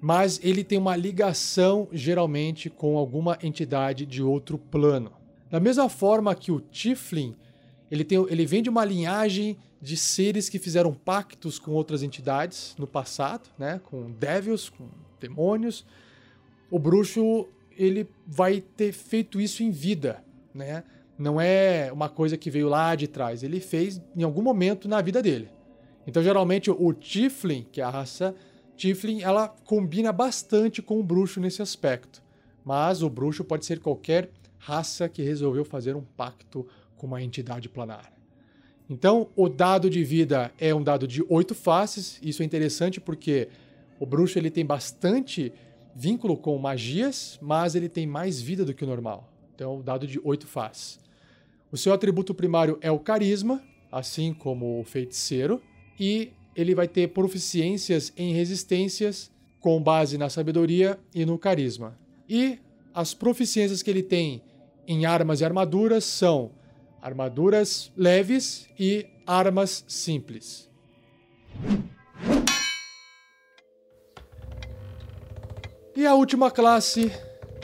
mas 0.00 0.40
ele 0.42 0.64
tem 0.64 0.76
uma 0.76 0.96
ligação 0.96 1.86
geralmente 1.92 2.68
com 2.68 2.98
alguma 2.98 3.38
entidade 3.40 4.04
de 4.04 4.20
outro 4.20 4.58
plano. 4.58 5.19
Da 5.50 5.58
mesma 5.58 5.88
forma 5.88 6.34
que 6.34 6.52
o 6.52 6.60
Tiflin, 6.60 7.34
ele, 7.90 8.04
tem, 8.04 8.24
ele 8.28 8.46
vem 8.46 8.62
de 8.62 8.70
uma 8.70 8.84
linhagem 8.84 9.56
de 9.82 9.96
seres 9.96 10.48
que 10.48 10.58
fizeram 10.58 10.92
pactos 10.92 11.58
com 11.58 11.72
outras 11.72 12.02
entidades 12.02 12.74
no 12.78 12.86
passado, 12.86 13.48
né? 13.58 13.80
com 13.84 14.12
devils, 14.12 14.68
com 14.68 14.88
demônios. 15.18 15.84
O 16.70 16.78
bruxo 16.78 17.48
ele 17.76 18.08
vai 18.26 18.60
ter 18.60 18.92
feito 18.92 19.40
isso 19.40 19.62
em 19.62 19.70
vida, 19.70 20.22
né? 20.54 20.84
Não 21.18 21.40
é 21.40 21.90
uma 21.92 22.08
coisa 22.08 22.36
que 22.36 22.50
veio 22.50 22.68
lá 22.68 22.94
de 22.94 23.06
trás. 23.06 23.42
Ele 23.42 23.60
fez 23.60 24.00
em 24.16 24.22
algum 24.22 24.42
momento 24.42 24.88
na 24.88 25.00
vida 25.02 25.22
dele. 25.22 25.50
Então, 26.06 26.22
geralmente, 26.22 26.70
o 26.70 26.92
Tiflin, 26.94 27.66
que 27.70 27.80
é 27.80 27.84
a 27.84 27.90
raça 27.90 28.34
Tiflin, 28.76 29.20
ela 29.20 29.48
combina 29.64 30.12
bastante 30.12 30.80
com 30.80 30.98
o 30.98 31.02
bruxo 31.02 31.38
nesse 31.40 31.60
aspecto. 31.60 32.22
Mas 32.64 33.02
o 33.02 33.10
bruxo 33.10 33.44
pode 33.44 33.66
ser 33.66 33.80
qualquer 33.80 34.30
raça 34.60 35.08
que 35.08 35.22
resolveu 35.22 35.64
fazer 35.64 35.96
um 35.96 36.02
pacto 36.02 36.66
com 36.96 37.06
uma 37.06 37.22
entidade 37.22 37.68
planar. 37.68 38.12
Então, 38.88 39.28
o 39.34 39.48
dado 39.48 39.88
de 39.88 40.04
vida 40.04 40.52
é 40.58 40.74
um 40.74 40.82
dado 40.82 41.08
de 41.08 41.24
oito 41.28 41.54
faces. 41.54 42.18
Isso 42.22 42.42
é 42.42 42.44
interessante 42.44 43.00
porque 43.00 43.48
o 43.98 44.04
bruxo 44.04 44.38
ele 44.38 44.50
tem 44.50 44.66
bastante 44.66 45.52
vínculo 45.94 46.36
com 46.36 46.56
magias, 46.58 47.38
mas 47.40 47.74
ele 47.74 47.88
tem 47.88 48.06
mais 48.06 48.40
vida 48.40 48.64
do 48.64 48.74
que 48.74 48.84
o 48.84 48.86
normal. 48.86 49.32
Então, 49.54 49.78
o 49.78 49.82
dado 49.82 50.06
de 50.06 50.20
oito 50.22 50.46
faces. 50.46 51.00
O 51.72 51.76
seu 51.76 51.92
atributo 51.92 52.34
primário 52.34 52.78
é 52.80 52.90
o 52.90 52.98
carisma, 52.98 53.62
assim 53.90 54.34
como 54.34 54.80
o 54.80 54.84
feiticeiro, 54.84 55.62
e 55.98 56.32
ele 56.54 56.74
vai 56.74 56.88
ter 56.88 57.08
proficiências 57.08 58.12
em 58.16 58.34
resistências 58.34 59.30
com 59.60 59.80
base 59.80 60.18
na 60.18 60.28
sabedoria 60.28 60.98
e 61.14 61.24
no 61.24 61.38
carisma. 61.38 61.96
E 62.28 62.58
as 62.92 63.14
proficiências 63.14 63.82
que 63.82 63.90
ele 63.90 64.02
tem 64.02 64.42
em 64.90 65.06
armas 65.06 65.40
e 65.40 65.44
armaduras 65.44 66.02
são 66.02 66.50
armaduras 67.00 67.92
leves 67.96 68.68
e 68.76 69.06
armas 69.24 69.84
simples. 69.86 70.68
E 75.94 76.04
a 76.04 76.12
última 76.14 76.50
classe 76.50 77.12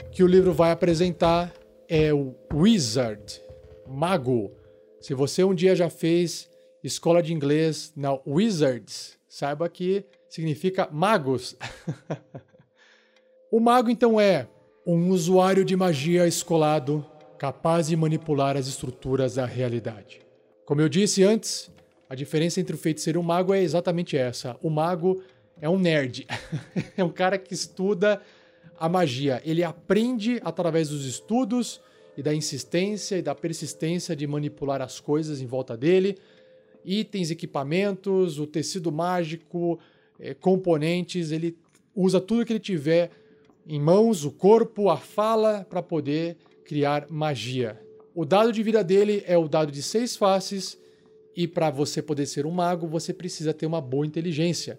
que 0.09 0.23
o 0.23 0.27
livro 0.27 0.53
vai 0.53 0.71
apresentar 0.71 1.53
é 1.89 2.13
o 2.13 2.33
Wizard, 2.53 3.41
Mago. 3.85 4.49
Se 5.01 5.13
você 5.13 5.43
um 5.43 5.53
dia 5.53 5.75
já 5.75 5.89
fez 5.89 6.49
escola 6.81 7.21
de 7.21 7.33
inglês 7.33 7.91
na 7.93 8.17
Wizards, 8.25 9.17
saiba 9.27 9.67
que 9.67 10.05
significa 10.29 10.87
magos. 10.89 11.57
o 13.51 13.59
mago 13.59 13.89
então 13.89 14.17
é 14.17 14.47
um 14.85 15.09
usuário 15.09 15.65
de 15.65 15.75
magia 15.75 16.25
escolado 16.25 17.05
capaz 17.37 17.87
de 17.87 17.95
manipular 17.95 18.57
as 18.57 18.67
estruturas 18.67 19.35
da 19.35 19.45
realidade. 19.45 20.21
Como 20.65 20.81
eu 20.81 20.89
disse 20.89 21.23
antes, 21.23 21.71
a 22.09 22.15
diferença 22.15 22.59
entre 22.59 22.75
o 22.75 22.79
feiticeiro 22.79 23.19
e 23.19 23.21
o 23.21 23.23
mago 23.23 23.53
é 23.53 23.61
exatamente 23.61 24.17
essa. 24.17 24.57
O 24.61 24.69
mago 24.69 25.21
é 25.61 25.69
um 25.69 25.77
nerd, 25.77 26.25
é 26.97 27.03
um 27.03 27.09
cara 27.09 27.37
que 27.37 27.53
estuda 27.53 28.21
a 28.79 28.89
magia. 28.89 29.41
Ele 29.45 29.63
aprende 29.63 30.39
através 30.43 30.89
dos 30.89 31.05
estudos 31.05 31.81
e 32.15 32.23
da 32.23 32.33
insistência 32.33 33.17
e 33.17 33.21
da 33.21 33.35
persistência 33.35 34.15
de 34.15 34.25
manipular 34.25 34.81
as 34.81 34.99
coisas 34.99 35.41
em 35.41 35.45
volta 35.45 35.77
dele, 35.77 36.17
itens, 36.83 37.29
equipamentos, 37.29 38.39
o 38.39 38.47
tecido 38.47 38.91
mágico, 38.91 39.79
é, 40.19 40.33
componentes. 40.33 41.31
Ele 41.31 41.57
usa 41.95 42.19
tudo 42.19 42.45
que 42.45 42.53
ele 42.53 42.59
tiver 42.59 43.11
em 43.67 43.79
mãos, 43.79 44.23
o 44.23 44.31
corpo, 44.31 44.89
a 44.89 44.97
fala, 44.97 45.65
para 45.69 45.83
poder 45.83 46.37
criar 46.67 47.07
magia. 47.09 47.81
O 48.13 48.25
dado 48.25 48.51
de 48.51 48.61
vida 48.61 48.83
dele 48.83 49.23
é 49.25 49.37
o 49.37 49.47
dado 49.47 49.71
de 49.71 49.81
seis 49.81 50.17
faces, 50.17 50.77
e 51.33 51.47
para 51.47 51.69
você 51.69 52.01
poder 52.01 52.25
ser 52.25 52.45
um 52.45 52.51
mago, 52.51 52.85
você 52.87 53.13
precisa 53.13 53.53
ter 53.53 53.65
uma 53.65 53.79
boa 53.79 54.05
inteligência, 54.05 54.77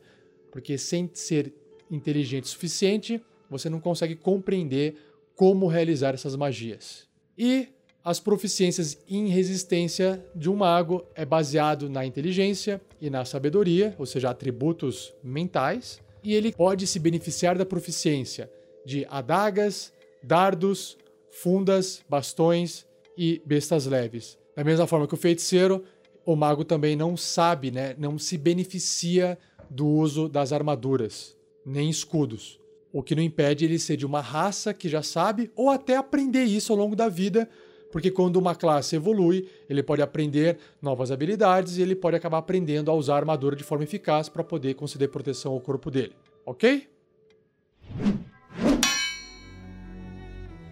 porque 0.53 0.77
sem 0.77 1.11
ser 1.15 1.55
inteligente 1.91 2.45
o 2.45 2.49
suficiente, 2.49 3.25
você 3.49 3.71
não 3.71 3.81
consegue 3.81 4.15
compreender 4.15 4.97
como 5.35 5.67
realizar 5.67 6.13
essas 6.13 6.37
magias. 6.37 7.09
E 7.39 7.69
as 8.05 8.21
proficiências 8.21 8.99
em 9.09 9.29
resistência 9.29 10.23
de 10.35 10.51
um 10.51 10.57
mago 10.57 11.07
é 11.15 11.25
baseado 11.25 11.89
na 11.89 12.05
inteligência 12.05 12.83
e 13.01 13.09
na 13.09 13.25
sabedoria, 13.25 13.95
ou 13.99 14.05
seja, 14.05 14.29
atributos 14.29 15.15
mentais, 15.23 16.01
e 16.23 16.35
ele 16.35 16.53
pode 16.53 16.87
se 16.87 16.99
beneficiar 16.99 17.57
da 17.57 17.65
proficiência 17.65 18.51
de 18.85 19.07
adagas, 19.09 19.93
dardos, 20.23 20.99
fundas, 21.43 22.05
bastões 22.09 22.87
e 23.17 23.41
bestas 23.47 23.87
leves. 23.87 24.39
Da 24.57 24.65
mesma 24.65 24.87
forma 24.87 25.07
que 25.07 25.15
o 25.15 25.19
feiticeiro, 25.19 25.85
o 26.27 26.35
mago 26.35 26.65
também 26.65 26.97
não 26.97 27.17
sabe, 27.17 27.71
né, 27.71 27.95
não 27.97 28.19
se 28.19 28.37
beneficia 28.37 29.39
do 29.71 29.87
uso 29.87 30.29
das 30.29 30.53
armaduras, 30.53 31.37
nem 31.65 31.89
escudos. 31.89 32.59
O 32.93 33.03
que 33.03 33.15
não 33.15 33.23
impede 33.23 33.65
ele 33.65 33.79
ser 33.79 33.97
de 33.97 34.05
uma 34.05 34.21
raça 34.21 34.75
que 34.75 34.89
já 34.89 35.03
sabe, 35.03 35.51
ou 35.55 35.71
até 35.71 35.97
aprender 35.97 36.45
isso 36.45 36.73
ao 36.73 36.79
longo 36.79 36.97
da 36.97 37.09
vida, 37.09 37.49
porque 37.93 38.11
quando 38.11 38.37
uma 38.37 38.55
classe 38.55 38.97
evolui, 38.97 39.49
ele 39.69 39.83
pode 39.83 40.03
aprender 40.03 40.59
novas 40.83 41.11
habilidades 41.11 41.77
e 41.77 41.83
ele 41.83 41.95
pode 41.95 42.17
acabar 42.17 42.39
aprendendo 42.39 42.91
a 42.91 42.95
usar 42.95 43.15
a 43.15 43.19
armadura 43.19 43.55
de 43.55 43.63
forma 43.63 43.85
eficaz 43.85 44.29
para 44.29 44.43
poder 44.43 44.75
conceder 44.75 45.09
proteção 45.09 45.53
ao 45.53 45.61
corpo 45.61 45.91
dele. 45.91 46.15
Ok? 46.45 46.89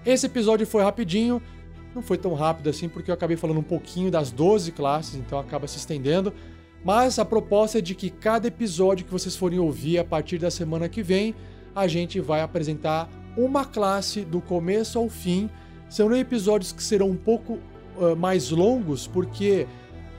Esse 0.07 0.27
episódio 0.27 0.65
foi 0.65 0.85
rapidinho, 0.85 1.43
não 1.93 2.01
foi 2.01 2.17
tão 2.17 2.33
rápido 2.33 2.71
assim 2.71 2.89
porque 2.89 3.11
eu 3.11 3.15
acabei 3.15 3.37
falando 3.37 3.59
um 3.59 3.63
pouquinho 3.63 4.09
das 4.09 4.31
12 4.31 4.71
classes, 4.71 5.17
então 5.17 5.37
acaba 5.37 5.67
se 5.67 5.79
estendendo. 5.79 6.33
Mas 6.85 7.19
a 7.19 7.25
proposta 7.25 7.79
é 7.79 7.81
de 7.81 7.93
que 7.93 8.09
cada 8.09 8.47
episódio 8.47 9.05
que 9.05 9.11
vocês 9.11 9.35
forem 9.35 9.59
ouvir 9.59 9.99
a 9.99 10.05
partir 10.05 10.39
da 10.39 10.49
semana 10.49 10.89
que 10.89 11.03
vem, 11.03 11.35
a 11.75 11.89
gente 11.89 12.21
vai 12.21 12.41
apresentar 12.41 13.11
uma 13.37 13.65
classe 13.65 14.21
do 14.21 14.41
começo 14.41 14.97
ao 14.97 15.09
fim. 15.09 15.51
São 15.89 16.15
episódios 16.15 16.71
que 16.71 16.85
serão 16.85 17.11
um 17.11 17.17
pouco 17.17 17.59
uh, 17.97 18.15
mais 18.17 18.51
longos, 18.51 19.09
porque 19.09 19.67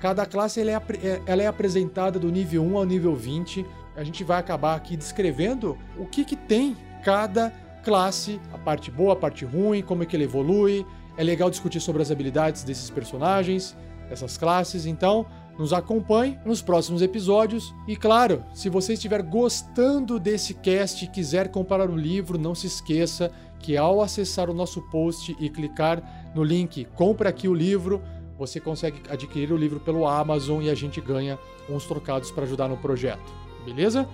cada 0.02 0.26
classe 0.26 0.60
ela 0.60 0.71
é, 0.71 0.76
é, 0.76 1.21
ela 1.26 1.43
é 1.43 1.47
apresentada 1.47 2.19
do 2.19 2.30
nível 2.30 2.62
1 2.62 2.78
ao 2.78 2.84
nível 2.84 3.15
20. 3.15 3.65
A 3.95 4.04
gente 4.04 4.21
vai 4.26 4.38
acabar 4.38 4.76
aqui 4.76 4.97
descrevendo 4.97 5.78
o 5.97 6.06
que, 6.06 6.26
que 6.26 6.36
tem 6.36 6.76
cada 7.06 7.54
classe, 7.88 8.38
a 8.52 8.58
parte 8.58 8.91
boa, 8.91 9.13
a 9.13 9.15
parte 9.15 9.45
ruim, 9.45 9.82
como 9.82 10.04
é 10.04 10.06
que 10.06 10.13
ele 10.13 10.26
evolui. 10.26 10.86
É 11.15 11.23
legal 11.23 11.50
discutir 11.50 11.80
sobre 11.80 12.02
as 12.02 12.12
habilidades 12.12 12.62
desses 12.65 12.89
personagens, 12.89 13.78
dessas 14.10 14.38
classes. 14.38 14.86
Então, 14.86 15.26
nos 15.58 15.71
acompanhe 15.71 16.38
nos 16.45 16.62
próximos 16.62 17.02
episódios. 17.02 17.73
E 17.88 17.95
claro, 17.95 18.43
se 18.54 18.67
você 18.67 18.93
estiver 18.93 19.21
gostando 19.21 20.19
desse 20.19 20.54
cast 20.56 21.06
e 21.06 21.08
quiser 21.08 21.47
comprar 21.47 21.89
o 21.89 21.95
livro, 21.95 22.38
não 22.38 22.54
se 22.54 22.67
esqueça 22.67 23.32
que 23.58 23.78
ao 23.78 24.02
acessar 24.02 24.50
o 24.50 24.54
nosso 24.54 24.82
post 24.89 25.34
e 25.39 25.50
clicar 25.50 26.04
no 26.36 26.43
link 26.43 26.86
Compre 26.93 27.30
aqui 27.30 27.47
o 27.47 27.54
livro, 27.54 28.04
você 28.38 28.60
consegue 28.60 29.02
adquirir 29.10 29.54
o 29.54 29.58
livro 29.58 29.80
pelo 29.80 30.06
Amazon 30.06 30.62
e 30.62 30.69
a 30.69 30.76
gente 30.76 31.00
ganha 31.00 31.39
uns 31.69 31.86
trocados 31.86 32.32
para 32.32 32.43
ajudar 32.43 32.67
no 32.67 32.76
projeto. 32.76 33.34
Beleza? 33.65 34.08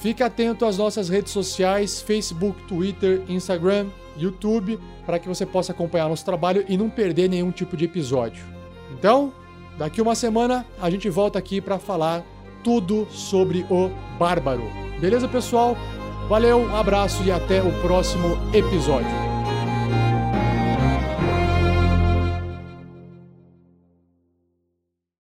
Fique 0.00 0.22
atento 0.22 0.64
às 0.64 0.78
nossas 0.78 1.08
redes 1.08 1.32
sociais: 1.32 2.00
Facebook, 2.00 2.60
Twitter, 2.66 3.22
Instagram, 3.28 3.86
YouTube, 4.16 4.78
para 5.06 5.18
que 5.18 5.28
você 5.28 5.46
possa 5.46 5.72
acompanhar 5.72 6.08
nosso 6.08 6.24
trabalho 6.24 6.64
e 6.68 6.76
não 6.76 6.90
perder 6.90 7.28
nenhum 7.28 7.50
tipo 7.50 7.76
de 7.76 7.84
episódio. 7.84 8.44
Então, 8.92 9.32
daqui 9.78 10.00
uma 10.00 10.14
semana 10.14 10.66
a 10.80 10.90
gente 10.90 11.08
volta 11.08 11.38
aqui 11.38 11.60
para 11.60 11.78
falar 11.78 12.24
tudo 12.64 13.06
sobre 13.10 13.64
o 13.70 13.90
Bárbaro. 14.18 14.64
Beleza, 15.00 15.28
pessoal? 15.28 15.76
Valeu, 16.28 16.60
um 16.60 16.76
abraço 16.76 17.22
e 17.24 17.30
até 17.30 17.62
o 17.62 17.72
próximo 17.80 18.38
episódio. 18.54 19.39